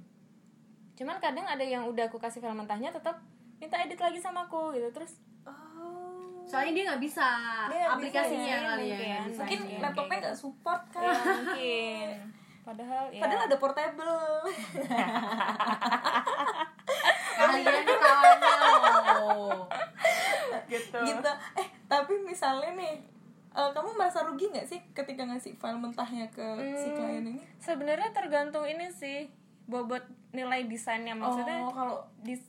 Cuman 0.96 1.18
kadang 1.18 1.46
ada 1.46 1.62
yang 1.62 1.86
udah 1.86 2.06
aku 2.06 2.18
kasih 2.18 2.38
file 2.38 2.52
mentahnya 2.54 2.90
tetap 2.90 3.22
minta 3.58 3.78
edit 3.78 3.98
lagi 3.98 4.18
sama 4.18 4.46
aku 4.46 4.74
gitu. 4.74 4.92
Terus 4.92 5.18
oh 5.44 5.67
soalnya 6.48 6.72
dia 6.72 6.84
nggak 6.86 7.02
bisa 7.02 7.28
Dia 7.68 7.78
nggak 7.78 7.94
aplikasinya 7.94 8.40
bisa 8.42 8.56
ya, 8.56 8.60
kali 8.66 8.82
ya. 8.82 8.88
mungkin. 8.88 8.98
nggak 8.98 9.26
bisa. 9.26 9.40
mungkin 9.40 9.60
Iya, 9.62 9.80
laptopnya 9.80 10.08
kayak 10.10 10.24
nggak 10.24 10.38
support 10.38 10.82
kan. 10.90 11.02
ya 11.04 11.14
mungkin. 11.14 12.08
Padahal 12.64 13.04
ya. 13.10 13.22
Padahal 13.22 13.42
ada 13.46 13.58
portable. 13.58 14.18
Kalian 17.38 17.84
ketawanya 17.86 18.54
loh 19.14 19.68
gitu. 20.68 21.00
Gitu. 21.02 21.32
Eh 21.56 21.68
tapi 21.86 22.14
misalnya 22.22 22.72
nih 22.74 22.96
eh, 23.54 23.70
kamu 23.72 23.90
merasa 23.94 24.20
rugi 24.22 24.50
nggak 24.50 24.66
sih 24.66 24.80
ketika 24.92 25.24
ngasih 25.24 25.56
file 25.56 25.78
mentahnya 25.78 26.28
ke 26.30 26.44
si 26.74 26.88
Hmm. 26.88 26.96
klien 26.98 27.24
ini? 27.26 27.42
sebenarnya 27.58 28.10
tergantung 28.12 28.64
ini 28.64 28.88
sih 28.90 29.30
bobot 29.64 30.04
nilai 30.30 30.66
desainnya. 30.66 31.14
Maksudnya 31.14 31.58
oh 31.62 31.72
kalau 31.72 31.96
dis 32.20 32.44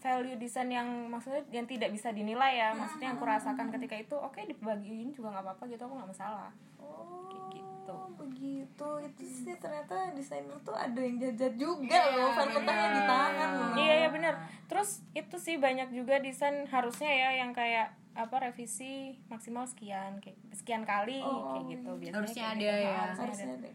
value 0.00 0.36
desain 0.40 0.66
yang 0.72 0.88
maksudnya 1.12 1.44
yang 1.52 1.68
tidak 1.68 1.92
bisa 1.92 2.08
dinilai 2.10 2.56
ya. 2.56 2.72
Maksudnya 2.72 3.12
yang 3.12 3.16
aku 3.20 3.26
rasakan 3.28 3.68
ketika 3.70 3.96
itu 4.00 4.16
oke 4.16 4.40
dibagiin 4.40 5.12
juga 5.12 5.36
nggak 5.36 5.44
apa-apa 5.44 5.64
gitu 5.68 5.82
aku 5.84 5.94
nggak 6.00 6.10
masalah. 6.10 6.50
Oh 6.80 7.28
gitu. 7.52 7.94
begitu. 8.16 8.88
Itu 9.04 9.22
sih 9.24 9.54
ternyata 9.60 10.14
desainer 10.16 10.56
tuh 10.64 10.74
ada 10.74 11.00
yang 11.00 11.20
jajan 11.20 11.54
juga 11.58 12.00
loh 12.16 12.30
file 12.32 12.52
mentahnya 12.56 12.88
di 12.90 13.02
tangan 13.04 13.48
loh. 13.52 13.72
Iya 13.76 13.94
iya 14.00 14.08
benar. 14.08 14.34
Terus 14.66 15.04
itu 15.12 15.36
sih 15.36 15.56
banyak 15.60 15.92
juga 15.92 16.18
desain 16.22 16.64
harusnya 16.70 17.10
ya 17.10 17.30
yang 17.44 17.52
kayak 17.52 17.92
apa 18.10 18.50
revisi 18.50 19.16
maksimal 19.30 19.64
sekian 19.70 20.18
kayak 20.18 20.36
sekian 20.54 20.82
kali 20.82 21.22
kayak 21.22 21.64
gitu. 21.68 21.90
Biasanya 21.98 22.18
Harusnya 22.18 22.44
kayak 22.44 22.56
ada 22.56 22.70
gitu. 22.70 22.88
ya. 22.88 23.02
harusnya 23.14 23.48
ada. 23.54 23.70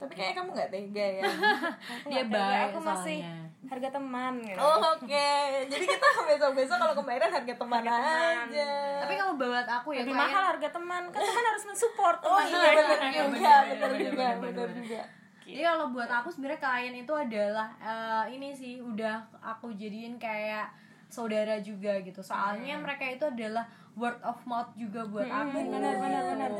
Tapi 0.00 0.12
kayaknya 0.12 0.34
kamu 0.34 0.50
nggak 0.50 0.70
tega 0.70 1.06
ya 1.12 1.22
Aku 1.92 2.08
Dia 2.08 2.22
tahu, 2.22 2.32
baik 2.32 2.64
aku 2.66 2.78
masih 2.80 3.18
soalnya. 3.20 3.36
harga 3.62 3.88
teman 3.92 4.32
gitu 4.40 4.56
Oh 4.58 4.76
oke, 4.90 5.28
jadi 5.68 5.84
kita 5.86 6.06
besok 6.28 6.52
besok 6.54 6.76
kalau 6.78 6.94
kemarin 6.96 7.28
harga 7.30 7.54
teman 7.54 7.82
aja. 7.84 8.72
tapi 8.98 9.14
kalau 9.14 9.34
buat 9.36 9.66
aku 9.70 9.88
ya 9.90 10.00
lebih 10.00 10.10
klien- 10.10 10.24
mahal 10.24 10.42
harga 10.48 10.68
teman 10.70 11.02
kan 11.06 11.20
teman 11.20 11.44
harus 11.46 11.64
mensupport 11.64 12.18
Oh 12.18 12.40
teman 12.40 12.44
iya 12.48 12.70
benar 12.72 12.80
benar, 12.88 13.00
juga, 13.04 13.20
benar, 13.28 13.30
benar 13.30 13.68
benar, 13.70 14.00
juga, 14.00 14.16
benar, 14.16 14.34
benar 14.40 14.68
juga. 14.74 15.00
Jadi 15.42 15.62
kalau 15.62 15.86
buat 15.90 16.06
aku 16.08 16.28
sebenarnya 16.30 16.60
klien 16.60 16.94
itu 16.96 17.12
adalah 17.12 17.68
eh, 17.76 18.24
ini 18.32 18.48
sih 18.50 18.72
udah 18.78 19.16
aku 19.36 19.74
jadiin 19.74 20.14
kayak 20.16 20.70
saudara 21.06 21.58
juga 21.58 21.98
gitu. 22.00 22.20
Soalnya 22.20 22.74
mereka 22.76 23.02
itu 23.04 23.24
adalah 23.24 23.66
word 23.92 24.22
of 24.22 24.38
mouth 24.44 24.70
juga 24.74 25.02
buat 25.04 25.26
aku. 25.26 25.58
benar, 25.68 25.98
benar, 25.98 26.22
benar. 26.24 26.50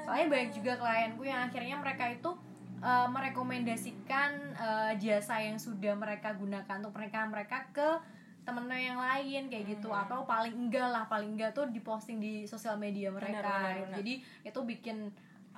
Soalnya 0.00 0.26
banyak 0.26 0.50
juga 0.50 0.72
klienku 0.74 1.22
yang 1.22 1.44
akhirnya 1.44 1.76
mereka 1.76 2.08
itu 2.08 2.30
eh, 2.78 3.08
merekomendasikan 3.10 4.30
eh, 4.54 4.92
jasa 5.02 5.42
yang 5.42 5.58
sudah 5.58 5.94
mereka 5.94 6.34
gunakan 6.34 6.80
untuk 6.82 6.94
pernikahan 6.94 7.30
mereka 7.30 7.66
ke 7.74 7.88
temennya 8.48 8.80
yang 8.80 9.00
lain 9.00 9.42
kayak 9.52 9.76
gitu 9.76 9.92
atau 9.92 10.24
paling 10.24 10.56
enggak 10.56 10.88
lah 10.88 11.04
paling 11.04 11.36
enggak 11.36 11.52
tuh 11.52 11.68
diposting 11.68 12.16
di 12.16 12.48
sosial 12.48 12.80
media 12.80 13.12
mereka 13.12 13.44
benar, 13.44 13.76
gitu. 13.76 13.84
benar. 13.84 13.96
jadi 14.00 14.14
itu 14.48 14.60
bikin 14.64 14.96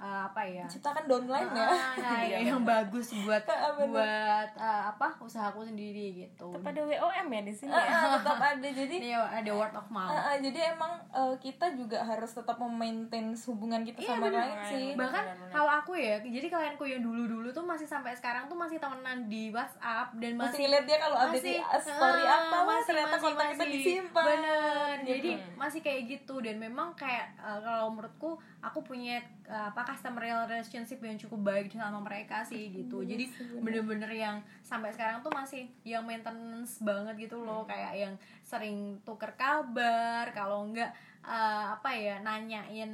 eh, 0.01 0.21
apa 0.25 0.41
ya 0.43 0.65
Ciptakan 0.65 1.05
downline 1.05 1.51
ya. 1.51 1.69
Ah, 1.69 1.93
kayak 1.95 2.41
yang 2.49 2.63
bagus 2.63 3.13
buat 3.21 3.45
bener. 3.77 3.87
buat 3.87 4.51
uh, 4.57 4.83
apa 4.89 5.09
usahaku 5.21 5.61
sendiri 5.63 6.17
gitu. 6.19 6.49
tetap 6.51 6.73
ada 6.73 6.83
WOM 6.83 7.27
ya 7.29 7.41
di 7.43 7.53
sini 7.53 7.71
Ah, 7.71 7.85
ya 7.85 7.93
ah, 7.95 8.09
tetap 8.17 8.39
ada 8.39 8.69
jadi 8.69 8.95
Ini 9.03 9.11
ada 9.17 9.51
word 9.51 9.75
of 9.75 9.87
mouth. 9.89 10.11
ah, 10.11 10.33
ah, 10.33 10.37
jadi 10.37 10.59
emang 10.73 10.93
eh, 11.11 11.35
kita 11.39 11.67
juga 11.75 12.01
harus 12.01 12.31
tetap 12.31 12.57
memaintain 12.57 13.29
hubungan 13.47 13.83
kita 13.83 14.01
sama 14.03 14.27
lain 14.27 14.57
sih. 14.67 14.87
Bahkan 14.95 15.25
kalau 15.51 15.73
aku 15.75 15.93
ya, 15.95 16.19
jadi 16.21 16.47
klienku 16.47 16.85
yang 16.85 17.01
dulu-dulu 17.01 17.49
tuh 17.51 17.63
masih 17.63 17.85
sampai 17.85 18.13
sekarang 18.13 18.47
tuh 18.47 18.55
masih 18.55 18.79
temenan 18.79 19.27
di 19.27 19.51
WhatsApp 19.51 20.17
dan 20.17 20.33
Masih 20.35 20.41
masih 20.41 20.59
ngeliat 20.63 20.85
dia 20.85 20.99
kalau 20.99 21.17
update 21.19 21.45
di 21.45 21.55
story 21.59 22.25
ah, 22.25 22.39
apa, 22.41 22.57
wah 22.63 22.81
ternyata 22.81 23.17
kontak 23.17 23.47
kita 23.53 23.65
disimpan. 23.67 24.25
bener 24.25 24.95
jadi 25.03 25.31
masih 25.55 25.81
kayak 25.81 26.01
gitu 26.09 26.35
dan 26.39 26.57
memang 26.57 26.93
kayak 26.95 27.35
uh, 27.37 27.59
kalau 27.59 27.91
menurutku 27.91 28.31
aku 28.61 28.85
punya 28.85 29.25
uh, 29.49 29.73
apa 29.73 29.83
customer 29.89 30.21
relationship 30.21 31.01
yang 31.01 31.17
cukup 31.17 31.41
baik 31.41 31.73
sama 31.73 32.01
mereka 32.05 32.45
sih 32.45 32.69
gitu. 32.71 33.01
Jadi 33.01 33.29
bener-bener 33.61 34.13
yang 34.13 34.37
sampai 34.61 34.93
sekarang 34.93 35.25
tuh 35.25 35.33
masih 35.33 35.69
yang 35.83 36.05
maintenance 36.05 36.81
banget 36.85 37.29
gitu 37.29 37.41
loh. 37.41 37.65
Kayak 37.65 37.93
yang 37.97 38.15
sering 38.45 39.01
tuker 39.05 39.33
kabar 39.35 40.29
kalau 40.37 40.69
enggak 40.69 40.93
eh, 41.25 41.65
apa 41.73 41.91
ya 41.97 42.21
nanyain 42.21 42.93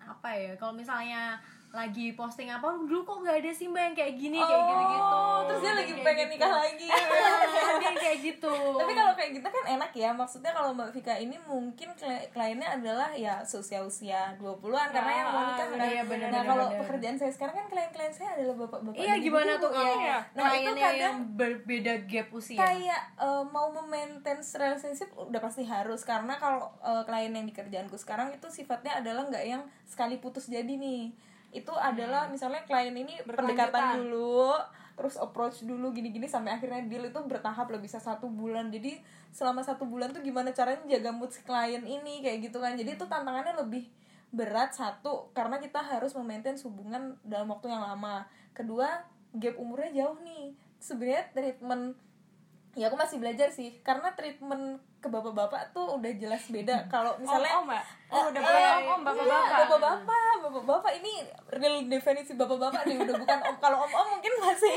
apa 0.00 0.30
ya 0.32 0.52
kalau 0.56 0.76
misalnya 0.76 1.40
lagi 1.70 2.12
posting 2.12 2.46
apa 2.46 2.66
dulu 2.80 3.00
kok 3.00 3.18
nggak 3.20 3.36
ada 3.38 3.50
sih 3.50 3.64
mbak 3.64 3.82
yang 3.84 3.94
kayak 3.94 4.14
gini? 4.14 4.36
Kayak 4.36 4.62
gitu 4.64 4.82
gitu 4.90 5.14
Oh, 5.22 5.38
terus 5.46 5.60
dia 5.60 5.72
lagi 5.72 5.92
pengen 5.96 6.28
nikah 6.28 6.50
lagi. 6.52 6.88
Dia 7.80 7.92
kayak 7.96 8.18
gitu. 8.20 8.54
Tapi 8.74 8.92
kalau 8.92 9.12
kayak 9.12 9.30
gitu 9.32 9.48
kan 9.48 9.64
enak 9.70 9.90
ya 9.92 10.10
maksudnya 10.10 10.50
kalau 10.50 10.70
mbak 10.70 10.90
Vika 10.90 11.14
ini 11.14 11.38
mungkin 11.40 11.88
kli- 11.94 12.26
kliennya 12.28 12.68
adalah 12.72 13.10
ya 13.12 13.38
usia 13.40 13.80
usia 13.80 14.34
20-an 14.36 14.88
karena 14.90 15.12
yang 15.14 15.28
mau 15.28 15.42
nikah 15.44 15.58
Ah, 15.60 15.70
kan. 15.70 15.86
iya, 15.86 16.02
bener, 16.02 16.28
nah 16.28 16.40
bener, 16.40 16.50
kalau 16.50 16.66
bener. 16.66 16.80
pekerjaan 16.82 17.16
saya 17.16 17.30
sekarang 17.30 17.54
kan 17.54 17.66
klien-klien 17.68 18.12
saya 18.12 18.28
adalah 18.34 18.54
bapak-bapak 18.58 18.94
iya 18.96 19.14
gimana 19.16 19.52
tuh? 19.56 19.70
Ya. 19.70 20.18
nah 20.32 20.50
itu 20.52 20.72
kadang 20.72 20.98
yang 20.98 21.16
berbeda 21.34 21.94
gap 22.04 22.28
usia. 22.30 22.58
kayak 22.58 23.00
eh, 23.16 23.44
mau 23.46 23.70
memaintain 23.70 24.40
relationship 24.40 25.08
udah 25.14 25.38
pasti 25.38 25.62
harus 25.62 26.02
karena 26.02 26.34
kalau 26.34 26.66
eh, 26.80 27.02
klien 27.04 27.30
yang 27.30 27.44
di 27.44 27.52
kerjaanku 27.52 27.94
sekarang 27.94 28.30
itu 28.30 28.46
sifatnya 28.48 28.98
adalah 28.98 29.24
nggak 29.24 29.44
yang 29.44 29.62
sekali 29.84 30.16
putus 30.16 30.46
jadi 30.46 30.68
nih 30.68 31.14
itu 31.50 31.74
adalah 31.74 32.30
misalnya 32.30 32.62
klien 32.62 32.94
ini 32.94 33.18
pendekatan 33.26 34.06
dulu 34.06 34.54
terus 35.00 35.16
approach 35.16 35.64
dulu 35.64 35.96
gini-gini 35.96 36.28
sampai 36.28 36.60
akhirnya 36.60 36.84
deal 36.84 37.08
itu 37.08 37.16
bertahap 37.24 37.72
lah 37.72 37.80
bisa 37.80 37.96
satu 37.96 38.28
bulan. 38.28 38.68
Jadi 38.68 39.00
selama 39.32 39.64
satu 39.64 39.88
bulan 39.88 40.12
tuh 40.12 40.20
gimana 40.20 40.52
caranya 40.52 40.84
jaga 40.84 41.08
mood 41.08 41.32
si 41.32 41.40
klien 41.40 41.80
ini 41.88 42.20
kayak 42.20 42.52
gitu 42.52 42.60
kan. 42.60 42.76
Jadi 42.76 43.00
itu 43.00 43.08
tantangannya 43.08 43.56
lebih 43.64 43.88
berat 44.30 44.76
satu 44.76 45.32
karena 45.32 45.56
kita 45.56 45.80
harus 45.80 46.12
memaintain 46.12 46.60
hubungan 46.60 47.16
dalam 47.24 47.48
waktu 47.48 47.72
yang 47.72 47.80
lama. 47.80 48.28
Kedua 48.52 49.00
gap 49.32 49.56
umurnya 49.56 50.04
jauh 50.04 50.20
nih. 50.20 50.52
Sebenarnya 50.76 51.32
treatment 51.32 51.96
ya 52.78 52.86
aku 52.86 52.96
masih 52.98 53.18
belajar 53.18 53.50
sih. 53.50 53.82
Karena 53.82 54.14
treatment 54.14 54.78
ke 55.00 55.08
bapak-bapak 55.08 55.72
tuh 55.72 55.96
udah 55.96 56.12
jelas 56.20 56.44
beda. 56.52 56.86
Kalau 56.92 57.16
misalnya 57.18 57.56
om 57.58 57.64
mbak? 57.66 57.84
Oh 58.10 58.28
udah 58.28 58.40
Eh, 58.40 58.46
boleh 58.46 58.60
eh, 58.60 58.72
om 58.76 58.86
om 58.94 59.00
bapak 59.06 59.24
iya, 59.24 59.32
bapak 59.32 59.56
bapak-bapak. 59.66 60.34
Bapak-bapak 60.40 60.92
ini 61.00 61.12
real 61.56 61.76
definisi 61.88 62.32
bapak-bapak 62.36 62.82
nih. 62.86 62.96
Udah 63.00 63.16
bukan 63.16 63.38
om 63.48 63.56
kalau 63.58 63.78
om-om 63.86 64.06
mungkin 64.18 64.32
masih 64.38 64.76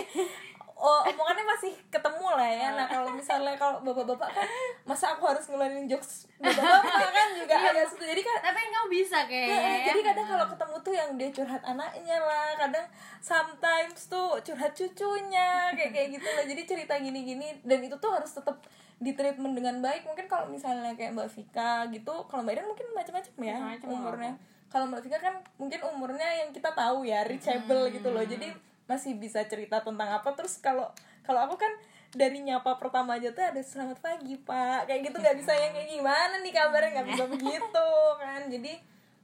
oh, 0.78 1.02
omongannya 1.06 1.46
masih 1.46 1.74
ketemu 1.88 2.28
lah 2.34 2.50
ya. 2.50 2.68
Nah 2.74 2.86
kalau 2.90 3.10
misalnya 3.14 3.56
kalau 3.56 3.80
bapak-bapak 3.82 4.30
kan 4.34 4.48
masa 4.84 5.16
aku 5.16 5.30
harus 5.30 5.46
ngeluarin 5.48 5.88
jokes 5.88 6.28
bapak-bapak 6.44 7.12
kan 7.18 7.28
juga 7.40 7.56
agak 7.56 7.88
susah 7.88 8.08
jadi 8.12 8.22
kan 8.22 8.36
tapi 8.44 8.60
kamu 8.68 8.88
bisa 8.92 9.18
kayak 9.26 9.80
jadi 9.88 10.02
kadang 10.04 10.28
kalau 10.28 10.46
ketemu 10.52 10.76
tuh 10.84 10.94
yang 10.94 11.10
dia 11.16 11.30
curhat 11.32 11.64
anaknya 11.64 12.18
lah 12.20 12.52
kadang 12.60 12.86
sometimes 13.24 14.12
tuh 14.12 14.44
curhat 14.44 14.76
cucunya 14.76 15.72
kayak 15.72 15.92
kayak 15.96 16.08
gitu 16.20 16.28
lah. 16.28 16.44
Jadi 16.44 16.62
cerita 16.68 16.94
gini-gini 17.00 17.64
dan 17.64 17.80
itu 17.80 17.96
tuh 17.98 18.12
harus 18.12 18.32
tetap 18.36 18.60
di 19.00 19.12
treatment 19.16 19.56
dengan 19.56 19.80
baik. 19.80 20.04
Mungkin 20.04 20.28
kalau 20.28 20.52
misalnya 20.52 20.96
kayak 21.00 21.16
mbak 21.16 21.32
Vika 21.32 21.88
gitu 21.92 22.28
kalau 22.28 22.42
mbak 22.44 22.60
Iren 22.60 22.68
mungkin 22.68 22.88
macam-macam 22.92 23.34
ya 23.40 23.58
Macam-macam 23.58 23.90
umurnya. 23.90 24.34
Kalau 24.68 24.86
mbak 24.92 25.02
Vika 25.08 25.18
kan 25.24 25.36
mungkin 25.56 25.80
umurnya 25.88 26.30
yang 26.44 26.50
kita 26.52 26.76
tahu 26.76 27.08
ya 27.08 27.24
reachable 27.24 27.88
gitu 27.94 28.10
loh. 28.12 28.26
Jadi 28.28 28.52
masih 28.89 29.15
bisa 29.15 29.43
cerita 29.48 29.80
tentang 29.82 30.10
apa. 30.10 30.30
Terus 30.36 30.60
kalau 30.60 30.89
kalau 31.24 31.48
aku 31.48 31.56
kan 31.56 31.72
dari 32.13 32.46
nyapa 32.46 32.78
pertama 32.78 33.17
aja 33.17 33.34
tuh 33.34 33.41
ada 33.41 33.62
selamat 33.62 34.00
pagi 34.04 34.38
pak. 34.38 34.86
Kayak 34.86 35.12
gitu 35.12 35.17
nggak 35.17 35.38
bisa 35.39 35.52
yang 35.56 35.72
kayak 35.74 35.89
gimana 35.89 36.36
nih 36.41 36.54
kabarnya? 36.54 36.89
Nggak 36.93 37.08
bisa 37.15 37.24
begitu 37.26 37.89
kan. 38.22 38.41
Jadi 38.52 38.74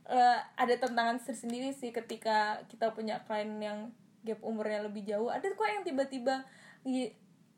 eh, 0.10 0.40
ada 0.58 0.74
tantangan 0.80 1.18
tersendiri 1.22 1.70
sih 1.76 1.94
ketika 1.94 2.64
kita 2.72 2.92
punya 2.96 3.22
klien 3.28 3.52
yang 3.62 3.80
gap 4.26 4.40
umurnya 4.42 4.84
lebih 4.84 5.06
jauh. 5.06 5.30
Ada 5.30 5.54
kok 5.54 5.68
yang 5.68 5.84
tiba-tiba 5.86 6.44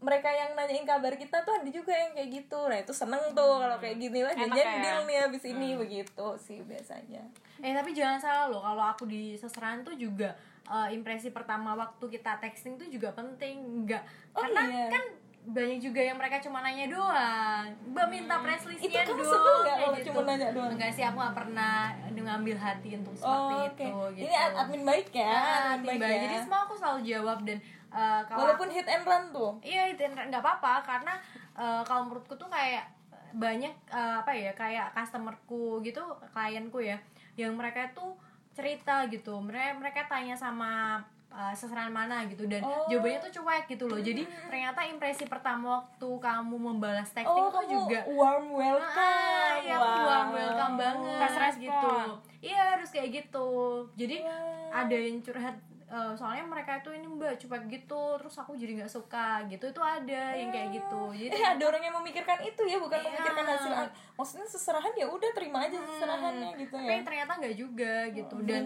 mereka 0.02 0.34
yang 0.34 0.58
nanyain 0.58 0.82
kabar 0.82 1.14
kita 1.14 1.46
tuh 1.46 1.54
ada 1.62 1.70
juga 1.70 1.94
yang 1.94 2.18
kayak 2.18 2.30
gitu. 2.42 2.60
Nah 2.66 2.78
itu 2.82 2.90
seneng 2.90 3.22
tuh 3.38 3.62
kalau 3.62 3.78
kayak 3.78 4.02
gini 4.02 4.26
lah 4.26 4.34
jajan 4.34 4.58
ya. 4.58 4.82
deal 4.82 5.00
nih 5.06 5.18
abis 5.30 5.44
ini 5.46 5.78
begitu 5.78 6.28
sih 6.42 6.60
biasanya. 6.66 7.22
Eh 7.62 7.72
tapi 7.78 7.94
jangan 7.94 8.18
salah 8.18 8.46
loh 8.50 8.66
kalau 8.66 8.82
aku 8.82 9.06
di 9.06 9.38
seserahan 9.38 9.86
tuh 9.86 9.94
juga 9.94 10.34
eh, 10.72 10.90
impresi 10.92 11.30
pertama 11.30 11.76
waktu 11.76 12.06
kita 12.10 12.40
texting 12.40 12.76
tuh 12.76 12.88
juga 12.88 13.12
penting 13.12 13.60
enggak 13.84 14.04
Oh, 14.32 14.40
karena 14.42 14.64
iya. 14.64 14.88
kan 14.88 15.04
banyak 15.44 15.82
juga 15.82 15.98
yang 16.00 16.16
mereka 16.16 16.38
cuma 16.38 16.62
nanya 16.62 16.86
doang. 16.86 17.66
Mbak 17.90 18.08
minta 18.08 18.38
press 18.40 18.62
listnya 18.64 19.02
Itu 19.02 19.12
kamu 19.12 19.26
sebel 19.26 19.56
nggak 19.60 19.76
kalau 19.76 19.98
cuma 20.06 20.22
nanya 20.24 20.50
doang? 20.54 20.70
enggak 20.72 20.92
sih 20.94 21.02
aku 21.02 21.18
gak 21.18 21.34
pernah 21.36 21.74
ngambil 22.08 22.56
hati 22.56 22.90
untuk 22.94 23.12
seperti 23.12 23.34
oh, 23.52 23.66
oke. 23.66 23.82
itu 23.82 23.88
gitu. 24.16 24.24
ini 24.24 24.36
ad- 24.38 24.56
admin 24.56 24.84
baik 24.86 25.08
ya 25.12 25.28
Ah, 25.28 25.74
admin 25.76 25.88
tiba. 25.92 26.06
baik 26.06 26.14
ya. 26.14 26.22
Jadi 26.24 26.36
semua 26.40 26.60
aku 26.64 26.74
selalu 26.78 27.00
jawab 27.04 27.38
dan 27.42 27.58
eh, 27.92 28.22
kalau 28.24 28.40
walaupun 28.40 28.70
hit 28.70 28.88
and 28.88 29.04
run 29.04 29.24
tuh. 29.34 29.52
Iya 29.60 29.84
itu 29.90 30.02
nggak 30.06 30.40
apa-apa 30.40 30.74
karena 30.86 31.14
eh, 31.58 31.82
kalau 31.84 32.02
menurutku 32.06 32.38
tuh 32.38 32.48
kayak 32.48 32.86
banyak 33.34 33.74
eh, 33.90 34.16
apa 34.22 34.32
ya 34.32 34.52
kayak 34.54 34.94
customerku 34.94 35.82
gitu 35.82 36.06
klienku 36.32 36.80
ya 36.80 36.96
yang 37.34 37.58
mereka 37.58 37.90
tuh 37.92 38.14
cerita 38.52 39.08
gitu 39.08 39.40
mereka 39.40 39.72
mereka 39.76 40.02
tanya 40.08 40.36
sama 40.36 41.00
eh, 41.28 41.54
seserahan 41.54 41.90
mana 41.90 42.28
gitu 42.28 42.44
dan 42.46 42.60
Oh. 42.60 42.88
jawabannya 42.88 43.20
tuh 43.22 43.40
cuek 43.40 43.64
gitu 43.68 43.88
loh 43.88 43.98
jadi 43.98 44.22
ternyata 44.46 44.84
impresi 44.84 45.24
pertama 45.24 45.80
waktu 45.80 46.10
kamu 46.20 46.56
membalas 46.58 47.08
texting 47.10 47.32
oh 47.42 47.50
tuh 47.50 47.66
juga 47.66 48.04
warm 48.06 48.52
welcome 48.52 48.92
Ah, 48.92 49.56
aku 49.56 49.72
Wow. 49.72 50.04
warm 50.04 50.30
welcome 50.34 50.76
banget 50.76 51.32
respon. 51.42 51.64
gitu. 51.64 51.96
Iya 52.42 52.60
harus 52.76 52.90
kayak 52.90 53.10
gitu. 53.14 53.48
Jadi 53.94 54.16
Wow. 54.20 54.70
ada 54.74 54.96
yang 54.98 55.18
curhat 55.20 55.56
eh, 55.92 56.14
soalnya 56.16 56.48
mereka 56.48 56.80
itu 56.80 56.90
ini 56.90 57.04
mbak 57.06 57.36
cuek 57.38 57.64
gitu, 57.68 58.16
terus 58.16 58.34
aku 58.34 58.56
jadi 58.56 58.80
nggak 58.80 58.90
suka 58.90 59.44
gitu 59.46 59.68
itu 59.68 59.82
ada 59.84 60.24
yang 60.32 60.48
kayak 60.50 60.72
gitu. 60.72 61.12
Jadi 61.12 61.30
eh 61.30 61.44
ada 61.46 61.64
orang 61.68 61.84
yang 61.84 61.96
memikirkan 62.00 62.40
itu 62.42 62.64
ya 62.64 62.80
bukan 62.80 62.96
Iya. 62.96 63.06
memikirkan 63.06 63.46
hasil 63.46 63.72
maksudnya 64.16 64.48
seserahan 64.48 64.94
ya 64.96 65.06
udah 65.06 65.32
terima 65.32 65.60
aja 65.62 65.76
seserahannya 65.78 66.56
gitu 66.56 66.74
Hmm. 66.74 66.88
tapi 66.88 66.94
ya 66.94 67.04
ternyata 67.04 67.32
nggak 67.36 67.56
juga 67.56 67.94
gitu 68.10 68.36
dan 68.42 68.64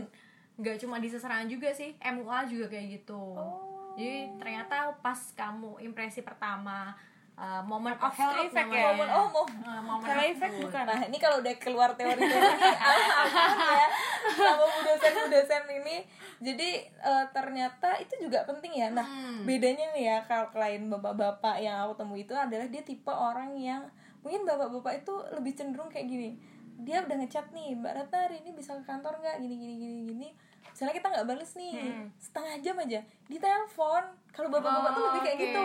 nggak 0.56 0.78
cuma 0.80 0.96
di 1.02 1.10
seserahan 1.10 1.48
juga 1.48 1.74
sih 1.74 1.98
MUA 2.00 2.40
juga 2.46 2.66
kayak 2.70 2.88
gitu. 2.96 3.18
Oh. 3.18 3.60
Jadi 3.96 4.38
ternyata 4.38 4.94
pas 5.00 5.18
kamu 5.34 5.82
impresi 5.82 6.22
pertama 6.22 6.94
uh, 7.36 7.62
moment 7.62 7.96
of 7.96 8.12
Hell 8.12 8.34
effect 8.42 8.70
ya? 8.70 8.90
Momen- 8.90 9.08
oh 9.10 9.28
Uh, 9.62 9.80
moment 9.80 10.04
Hell 10.06 10.18
of 10.18 10.32
effect 10.32 10.56
bukan 10.58 10.84
Nah 10.84 11.00
ini 11.04 11.18
kalau 11.18 11.38
udah 11.38 11.54
keluar 11.56 11.90
teori-teori 11.94 12.32
ini 12.32 12.72
alhamdulillah 12.86 13.76
ya 13.76 13.90
sama 14.28 14.64
bu 14.64 14.80
dosen 14.82 15.12
bu 15.14 15.26
dosen 15.30 15.64
ini 15.74 15.96
jadi 16.38 16.70
eh, 16.86 17.26
ternyata 17.30 17.96
itu 17.96 18.16
juga 18.20 18.44
penting 18.44 18.74
ya. 18.74 18.88
Nah 18.90 19.06
Hmm. 19.06 19.44
bedanya 19.44 19.92
nih 19.92 20.04
ya 20.06 20.18
kalau 20.22 20.50
klien 20.50 20.84
bapak-bapak 20.86 21.56
yang 21.58 21.80
aku 21.82 21.96
temui 21.98 22.22
itu 22.22 22.34
adalah 22.34 22.66
dia 22.66 22.82
tipe 22.82 23.08
orang 23.10 23.54
yang 23.54 23.86
mungkin 24.20 24.44
bapak-bapak 24.44 25.00
itu 25.00 25.14
lebih 25.32 25.54
cenderung 25.54 25.88
kayak 25.88 26.06
gini. 26.06 26.36
Dia 26.78 27.00
udah 27.02 27.16
ngechat 27.16 27.52
nih 27.52 27.72
Mbak 27.74 27.94
Ratna 27.96 28.18
hari 28.22 28.42
ini 28.42 28.52
bisa 28.52 28.74
ke 28.74 28.84
kantor 28.84 29.16
nggak 29.18 29.40
gini 29.40 29.56
gini 29.56 29.74
gini 29.78 29.96
gini. 30.06 30.30
Misalnya 30.76 30.92
kita 30.94 31.08
nggak 31.08 31.24
bales 31.26 31.52
nih 31.56 31.74
setengah 32.20 32.56
jam 32.60 32.76
aja 32.78 33.00
di 33.26 33.38
telepon. 33.40 34.04
Kalau 34.28 34.52
bapak-bapak 34.52 34.92
tuh 34.92 35.00
Oh, 35.00 35.08
lebih 35.08 35.22
kayak 35.24 35.38
oke. 35.38 35.44
gitu. 35.46 35.64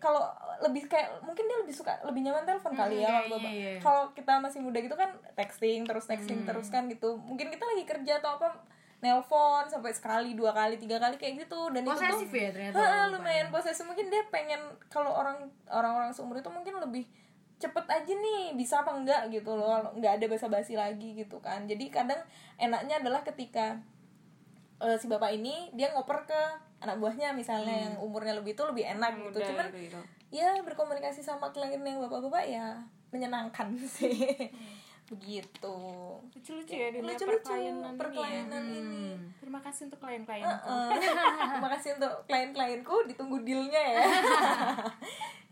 Kalau 0.00 0.22
lebih 0.58 0.82
kayak 0.88 1.08
mungkin 1.20 1.44
dia 1.44 1.58
lebih 1.60 1.74
suka 1.76 1.92
lebih 2.00 2.24
nyaman 2.24 2.42
telepon 2.42 2.72
kali 2.72 2.96
ya 2.96 3.12
iya, 3.20 3.28
bapak. 3.28 3.44
iya, 3.46 3.68
iya. 3.70 3.78
Kalau 3.78 4.08
kita 4.10 4.32
masih 4.38 4.58
muda 4.58 4.80
gitu 4.80 4.96
kan 4.96 5.12
texting 5.34 5.84
terus 5.84 6.08
texting 6.08 6.40
Hmm. 6.40 6.48
terus 6.48 6.66
kan 6.66 6.88
gitu. 6.88 7.20
Mungkin 7.20 7.52
kita 7.52 7.60
lagi 7.62 7.84
kerja 7.84 8.12
atau 8.18 8.40
apa 8.40 8.48
nelpon 8.98 9.62
sampai 9.64 9.92
sekali 9.92 10.32
dua 10.32 10.50
kali 10.50 10.74
tiga 10.74 10.96
kali 10.96 11.14
kayak 11.14 11.44
gitu 11.44 11.70
dan 11.70 11.86
Posesif 11.86 12.18
itu 12.24 12.26
tuh 12.26 12.34
ya 12.36 12.50
ternyata 12.50 12.78
Ha, 12.80 13.06
lumayan 13.08 13.46
posesif 13.48 13.84
mungkin 13.84 14.08
dia 14.08 14.26
pengen 14.26 14.58
kalau 14.88 15.12
orang 15.12 15.38
orang-orang 15.68 16.10
seumur 16.10 16.34
itu 16.34 16.48
mungkin 16.48 16.82
lebih 16.82 17.06
cepet 17.58 17.86
aja 17.86 18.10
nih 18.10 18.54
bisa 18.54 18.82
apa 18.82 18.90
enggak 18.92 19.30
gitu 19.30 19.50
loh 19.52 19.70
kalau 19.70 19.90
nggak 19.94 20.18
ada 20.18 20.26
basa-basi 20.26 20.74
lagi 20.74 21.14
gitu 21.14 21.38
kan 21.38 21.62
jadi 21.64 21.84
kadang 21.88 22.18
enaknya 22.56 22.98
adalah 22.98 23.22
ketika 23.22 23.78
eh, 24.82 24.96
si 24.98 25.06
bapak 25.10 25.30
ini 25.34 25.70
dia 25.74 25.90
ngoper 25.94 26.26
ke 26.26 26.42
anak 26.78 26.96
buahnya 27.02 27.34
misalnya 27.34 27.90
yang 27.90 27.94
umurnya 27.98 28.38
lebih 28.38 28.54
itu 28.54 28.62
lebih 28.62 28.86
enak 28.86 29.18
gitu. 29.18 29.38
Udah, 29.42 29.48
cuman 29.50 29.66
gitu, 29.74 29.78
gitu. 29.90 30.00
ya 30.30 30.48
berkomunikasi 30.62 31.20
sama 31.26 31.50
klien 31.50 31.82
yang 31.82 31.98
bapak-bapak 32.06 32.44
ya 32.46 32.78
menyenangkan 33.10 33.74
sih 33.98 34.50
begitu. 35.08 35.78
Lucu-lucu 36.36 36.74
ya 36.76 36.88
dunia 36.92 37.16
lucu-lucu 37.16 37.48
perklienan 37.48 37.64
ini 37.64 37.80
ya. 37.80 37.98
perkelainan 37.98 38.64
ini. 38.68 39.06
Terima 39.40 39.60
kasih 39.64 39.82
untuk 39.88 39.98
klien-klien 40.04 40.44
Heeh. 40.44 40.88
terima 41.56 41.70
kasih 41.76 41.88
untuk 41.96 42.12
klien-klienku 42.28 42.96
ditunggu 43.08 43.36
dealnya 43.42 43.82
ya. 43.82 44.04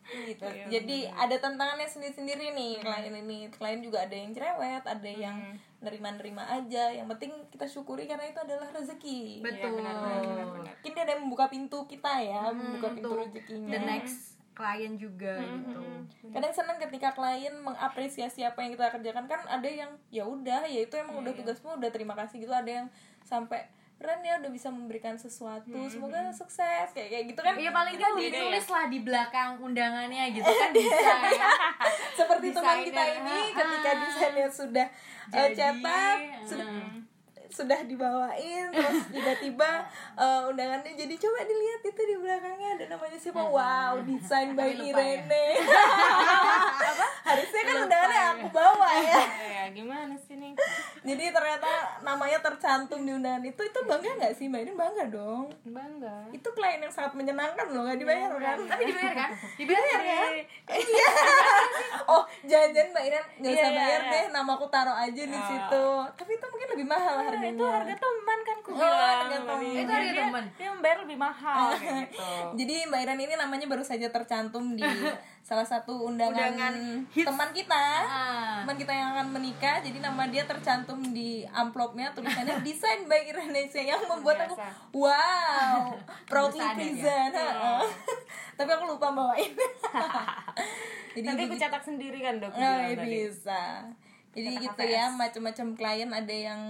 Gitu. 0.07 0.47
Jadi 0.71 1.11
ada 1.11 1.35
tantangannya 1.35 1.91
sendiri-sendiri 1.91 2.55
nih 2.55 2.79
klien 2.79 3.11
ini. 3.11 3.51
Klien 3.51 3.83
juga 3.83 4.07
ada 4.07 4.15
yang 4.15 4.31
cerewet 4.31 4.85
ada 4.87 5.11
yang 5.11 5.59
nerima-nerima 5.83 6.47
aja. 6.47 6.95
Yang 6.95 7.19
penting 7.19 7.33
kita 7.51 7.67
syukuri 7.67 8.07
karena 8.07 8.31
itu 8.31 8.39
adalah 8.39 8.71
rezeki. 8.71 9.43
Betul. 9.43 9.83
Benar, 9.83 9.97
benar, 9.99 10.23
benar, 10.23 10.47
benar. 10.55 10.75
mungkin 10.79 10.93
dia 10.95 11.03
ada 11.03 11.13
yang 11.19 11.23
membuka 11.27 11.47
pintu 11.51 11.79
kita 11.91 12.13
ya 12.23 12.55
membuka 12.55 12.95
pintu 12.95 13.09
untuk 13.11 13.23
rezekinya. 13.27 13.75
The 13.75 13.81
next 13.83 14.36
klien 14.57 14.97
juga 14.97 15.37
gitu. 15.37 15.85
kadang 16.33 16.53
senang 16.57 16.81
ketika 16.81 17.13
klien 17.13 17.53
mengapresiasi 17.61 18.41
apa 18.41 18.65
yang 18.65 18.73
kita 18.73 18.89
kerjakan. 18.89 19.29
Kan 19.29 19.45
ada 19.45 19.69
yang 19.69 19.93
ya 20.09 20.25
udah 20.25 20.65
ya 20.65 20.81
itu 20.89 20.97
emang 20.97 21.21
udah 21.21 21.37
tugasmu 21.37 21.77
udah 21.77 21.93
terima 21.93 22.17
kasih 22.17 22.41
gitu. 22.41 22.57
Ada 22.57 22.83
yang 22.83 22.87
sampai 23.21 23.69
keren 23.97 24.21
ya 24.21 24.41
udah 24.41 24.53
bisa 24.53 24.69
memberikan 24.73 25.21
sesuatu 25.21 25.77
semoga 25.93 26.33
sukses. 26.33 26.89
Kayak 26.97 27.09
kayak 27.13 27.25
gitu 27.37 27.41
kan. 27.45 27.55
Iya 27.61 27.71
paling 27.73 27.95
lebih- 28.01 28.33
ditulis 28.33 28.67
lah 28.73 28.85
di 28.89 28.99
belakang 29.05 29.51
undangannya 29.61 30.25
gitu 30.33 30.49
kan 30.49 30.71
bisa 30.73 31.13
ya. 31.37 31.49
seperti 32.19 32.47
teman 32.57 32.81
kita 32.81 33.03
ini 33.21 33.37
ah. 33.37 33.45
ketika 33.53 33.91
desainnya 34.01 34.49
sudah 34.49 34.87
eh, 35.37 35.49
Jadi, 35.53 35.57
cetak 35.57 36.19
sudah 36.49 36.67
sudah 37.57 37.81
dibawain 37.89 38.69
terus 38.69 39.09
tiba-tiba 39.09 39.89
eh, 40.23 40.43
undangannya 40.53 40.93
jadi 40.93 41.15
coba 41.17 41.39
dilihat 41.49 41.81
itu 41.89 42.01
di 42.05 42.17
belakangnya 42.21 42.69
ada 42.77 42.85
namanya 42.93 43.17
siapa? 43.17 43.41
Wow 43.41 44.05
desain 44.05 44.53
by 44.53 44.77
lupa 44.77 45.01
ya. 45.01 45.17
Irene 45.17 45.47
harusnya 47.27 47.63
kan 47.65 47.77
undangannya 47.89 48.23
aku 48.37 48.47
bawa 48.53 48.91
ya. 49.01 49.23
Ya 49.57 49.65
gimana 49.73 50.15
sih 50.21 50.37
nih? 50.37 50.53
Jadi 51.03 51.25
ternyata 51.33 51.99
namanya 52.05 52.39
tercantum 52.45 53.03
di 53.03 53.11
undangan 53.17 53.43
itu 53.43 53.63
itu 53.65 53.81
bangga 53.89 54.11
nggak 54.21 54.35
sih 54.37 54.47
mbak 54.47 54.63
Irene? 54.63 54.79
Bangga 54.79 55.05
dong. 55.09 55.49
Bangga. 55.65 56.29
Itu 56.31 56.49
klien 56.53 56.79
yang 56.79 56.93
sangat 56.93 57.17
menyenangkan 57.17 57.67
loh 57.73 57.89
nggak 57.89 57.99
dibayar 57.99 58.31
kan? 58.37 58.57
Tapi 58.69 58.83
dibayar 58.85 59.15
kan? 59.17 59.31
Dibayar 59.59 60.01
ya? 60.05 60.23
iya. 60.77 61.09
Oh 62.07 62.23
jangan-jangan 62.45 62.91
mbak 62.93 63.05
Irene 63.09 63.29
nggak 63.41 63.53
usah 63.53 63.65
Iya, 63.67 63.73
iya, 63.73 63.79
bayar 63.81 64.03
iya. 64.05 64.13
deh 64.13 64.25
nama 64.31 64.51
aku 64.55 64.67
taruh 64.69 64.97
aja 64.97 65.23
di 65.25 65.41
situ. 65.51 65.87
Tapi 66.15 66.31
itu 66.37 66.47
mungkin 66.47 66.69
lebih 66.77 66.87
mahal 66.87 67.17
harganya 67.27 67.46
itu 67.49 67.65
harga 67.65 67.95
teman 67.97 68.39
kan 68.41 68.57
ku 68.59 68.69
Oh, 68.69 68.77
bilang 68.77 68.99
harga 68.99 69.37
tadi. 69.39 69.47
teman. 69.47 69.75
Itu 69.77 69.93
harga 69.93 70.13
teman. 70.19 70.45
dia 70.53 70.69
membayar 70.69 70.99
lebih 71.01 71.19
mahal 71.19 71.67
kayak 71.73 72.09
gitu 72.09 72.23
Jadi 72.57 72.75
Mbak 72.87 73.01
Iren 73.01 73.21
ini 73.21 73.35
namanya 73.35 73.67
baru 73.67 73.83
saja 73.83 74.09
tercantum 74.09 74.75
di 74.75 74.83
salah 75.47 75.63
satu 75.63 76.03
undangan, 76.03 76.35
Undangan 76.35 76.75
teman 77.09 77.49
kita. 77.53 77.85
Ah. 78.03 78.59
Teman 78.61 78.75
kita 78.77 78.91
yang 78.91 79.09
akan 79.13 79.27
menikah. 79.31 79.79
Jadi 79.79 79.99
nama 79.99 80.27
dia 80.27 80.43
tercantum 80.43 80.99
di 81.09 81.29
amplopnya 81.47 82.11
tulisannya 82.11 82.59
desain 82.67 83.05
by 83.05 83.23
Indonesia 83.25 83.79
yang 83.81 84.03
membuat 84.05 84.43
aku 84.45 84.59
wow, 84.93 85.95
proudly 86.31 86.59
Sadar 86.59 86.75
ya? 86.75 86.99
present. 86.99 87.33
Tapi 88.55 88.71
aku 88.73 88.85
lupa 88.89 89.07
bawain. 89.09 89.53
Jadi 91.13 91.25
nanti 91.25 91.43
aku 91.45 91.57
cetak 91.57 91.83
sendiri 91.83 92.19
kan 92.21 92.37
dok 92.39 92.53
Oh, 92.53 92.61
iya, 92.83 92.97
bisa. 92.99 93.63
Jadi 94.33 94.51
gitu 94.59 94.83
ya, 94.83 95.09
macam-macam 95.09 95.67
klien 95.73 96.11
ada 96.11 96.35
yang 96.35 96.61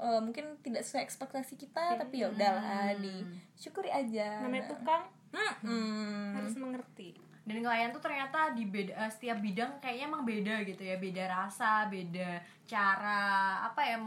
eh, 0.00 0.20
mungkin 0.20 0.56
tidak 0.64 0.82
sesuai 0.82 1.04
ekspektasi 1.04 1.54
kita, 1.60 2.00
tapi 2.00 2.24
ya 2.24 2.32
udahlah 2.32 2.96
disyukuri 2.98 3.92
aja. 3.92 4.40
namanya 4.42 4.72
tukang. 4.72 5.04
Hmm. 5.30 6.34
harus 6.34 6.58
mengerti. 6.58 7.14
Dan 7.46 7.64
klien 7.64 7.90
tuh 7.90 8.02
ternyata 8.02 8.52
di 8.52 8.68
beda 8.68 8.92
eh, 8.94 9.10
setiap 9.10 9.38
bidang 9.40 9.78
kayaknya 9.78 10.04
emang 10.10 10.22
beda 10.26 10.54
gitu 10.66 10.82
ya, 10.82 10.96
beda 10.98 11.24
rasa, 11.30 11.86
beda 11.86 12.42
cara 12.66 13.64
apa 13.66 13.80
ya 13.82 13.98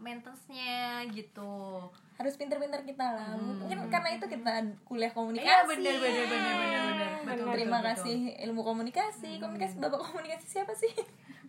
maintenance-nya 0.00 1.06
gitu. 1.10 1.88
harus 2.12 2.38
pinter-pinter 2.38 2.86
kita 2.86 3.02
lah. 3.02 3.34
Mungkin 3.34 3.90
karena 3.90 4.14
itu 4.14 4.30
kita 4.30 4.62
kuliah 4.86 5.10
komunikasi. 5.10 5.48
Iya 5.48 5.66
bener 5.66 5.94
bener 5.98 6.24
bener 6.30 6.54
bener 6.54 6.80
bener. 6.86 7.10
Betul, 7.26 7.46
terima 7.50 7.78
betul, 7.82 7.88
kasih 7.90 8.18
ilmu 8.46 8.62
komunikasi. 8.62 9.30
Komunikasi 9.42 9.74
bapak 9.82 10.00
komunikasi 10.06 10.46
siapa 10.46 10.70
sih 10.76 10.92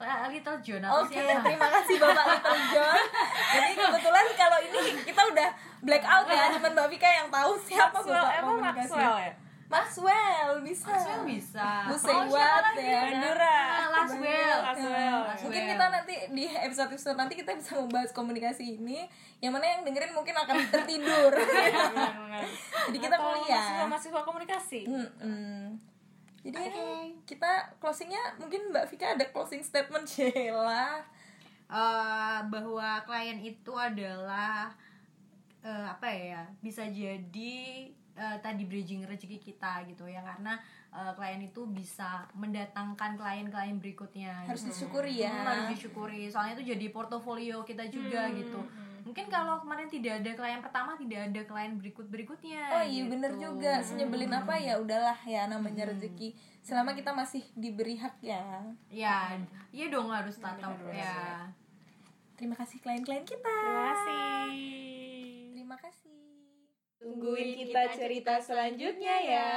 betul. 0.04 0.12
Ah, 0.14 0.28
Little 0.28 0.60
John 0.60 0.82
oke 0.84 1.10
siapa? 1.10 1.42
terima 1.42 1.68
kasih 1.72 1.96
bapak 1.98 2.26
Little 2.30 2.62
John 2.70 3.04
jadi 3.50 3.72
kebetulan 3.74 4.26
kalau 4.34 4.60
ini 4.62 4.80
kita 5.02 5.22
udah 5.26 5.50
black 5.82 6.04
out 6.04 6.28
ya 6.28 6.44
cuman 6.54 6.72
mbak 6.74 6.88
Vika 6.90 7.10
yang 7.10 7.28
tahu 7.30 7.52
siapa 7.62 7.92
Maxwell 7.94 8.16
bapak 8.18 8.34
emang 8.38 8.58
Maxwell 8.60 9.18
ya 9.18 9.34
Maxwell 9.64 10.62
bisa 10.62 10.86
Maxwell 10.86 11.24
bisa. 11.26 11.70
Bu 11.90 11.96
Oh, 11.98 12.30
lagi? 12.30 12.78
ya 12.84 13.00
Bandura 13.02 13.58
Ah, 13.74 13.88
Laswell. 13.92 14.58
Laswell. 14.62 15.18
mungkin 15.42 15.64
kita 15.66 15.86
nanti 15.90 16.14
di 16.30 16.44
episode 16.48 16.88
episode 16.88 17.18
nanti 17.18 17.34
kita 17.34 17.52
bisa 17.54 17.72
membahas 17.76 18.14
komunikasi 18.14 18.78
ini 18.78 19.10
yang 19.40 19.50
mana 19.50 19.66
yang 19.68 19.82
dengerin 19.82 20.14
mungkin 20.14 20.36
akan 20.36 20.62
tertidur 20.70 21.34
Benar-benar. 21.34 22.46
jadi 22.86 22.98
kita 23.00 23.16
kuliah 23.18 23.58
mahasiswa 23.58 23.86
mahasiswa 23.88 24.22
komunikasi 24.22 24.82
Mm-mm. 24.86 25.74
Jadi 26.44 26.60
ini 26.60 27.16
kita 27.24 27.80
closingnya 27.80 28.36
mungkin 28.36 28.76
Mbak 28.76 28.92
Vika 28.92 29.16
ada 29.16 29.26
closing 29.32 29.64
statement 29.64 30.04
Sheila. 30.12 31.00
Eh, 31.74 32.40
bahwa 32.54 33.02
klien 33.08 33.40
itu 33.42 33.74
adalah 33.74 34.70
eh, 35.66 35.88
apa 35.90 36.06
ya 36.12 36.44
bisa 36.62 36.86
jadi 36.86 37.56
eh, 38.14 38.38
tadi 38.44 38.68
bridging 38.68 39.08
rezeki 39.10 39.42
kita 39.42 39.82
gitu 39.90 40.06
ya 40.06 40.22
karena 40.22 40.60
eh, 40.94 41.14
klien 41.14 41.42
itu 41.42 41.66
bisa 41.66 42.30
mendatangkan 42.34 43.18
klien-klien 43.18 43.76
berikutnya 43.76 44.46
Harus 44.46 44.62
gitu. 44.64 44.86
disyukuri 44.86 45.26
ya. 45.26 45.34
Hmm, 45.34 45.46
harus 45.46 45.66
disyukuri 45.74 46.30
soalnya 46.30 46.54
itu 46.56 46.72
jadi 46.72 46.86
portofolio 46.90 47.66
kita 47.66 47.90
juga 47.90 48.30
gitu 48.32 48.62
mungkin 49.04 49.28
kalau 49.28 49.60
kemarin 49.60 49.92
tidak 49.92 50.24
ada 50.24 50.32
klien 50.32 50.64
pertama 50.64 50.96
tidak 50.96 51.28
ada 51.28 51.42
klien 51.44 51.76
berikut 51.76 52.08
berikutnya 52.08 52.72
Oh 52.72 52.86
iya 52.86 53.04
bener 53.04 53.36
gitu. 53.36 53.52
juga 53.52 53.84
senyebelin 53.84 54.32
apa 54.32 54.56
ya 54.56 54.80
udahlah 54.80 55.20
ya 55.28 55.44
namanya 55.44 55.92
rezeki 55.92 56.32
selama 56.64 56.96
kita 56.96 57.12
masih 57.12 57.44
diberi 57.52 58.00
hak 58.00 58.16
ya. 58.24 58.64
ya 58.88 59.36
iya 59.76 59.92
dong 59.92 60.08
harus 60.08 60.40
tatap 60.40 60.78
ya 60.88 61.52
Terima 62.34 62.56
kasih 62.56 62.80
klien-klien 62.80 63.24
kita. 63.24 63.44
terima 63.46 63.84
kasih 63.90 64.52
Terima 65.54 65.78
kasih. 65.80 66.12
Tungguin 67.00 67.56
kita 67.56 67.82
cerita 67.94 68.34
selanjutnya 68.40 69.16
ya. 69.22 69.54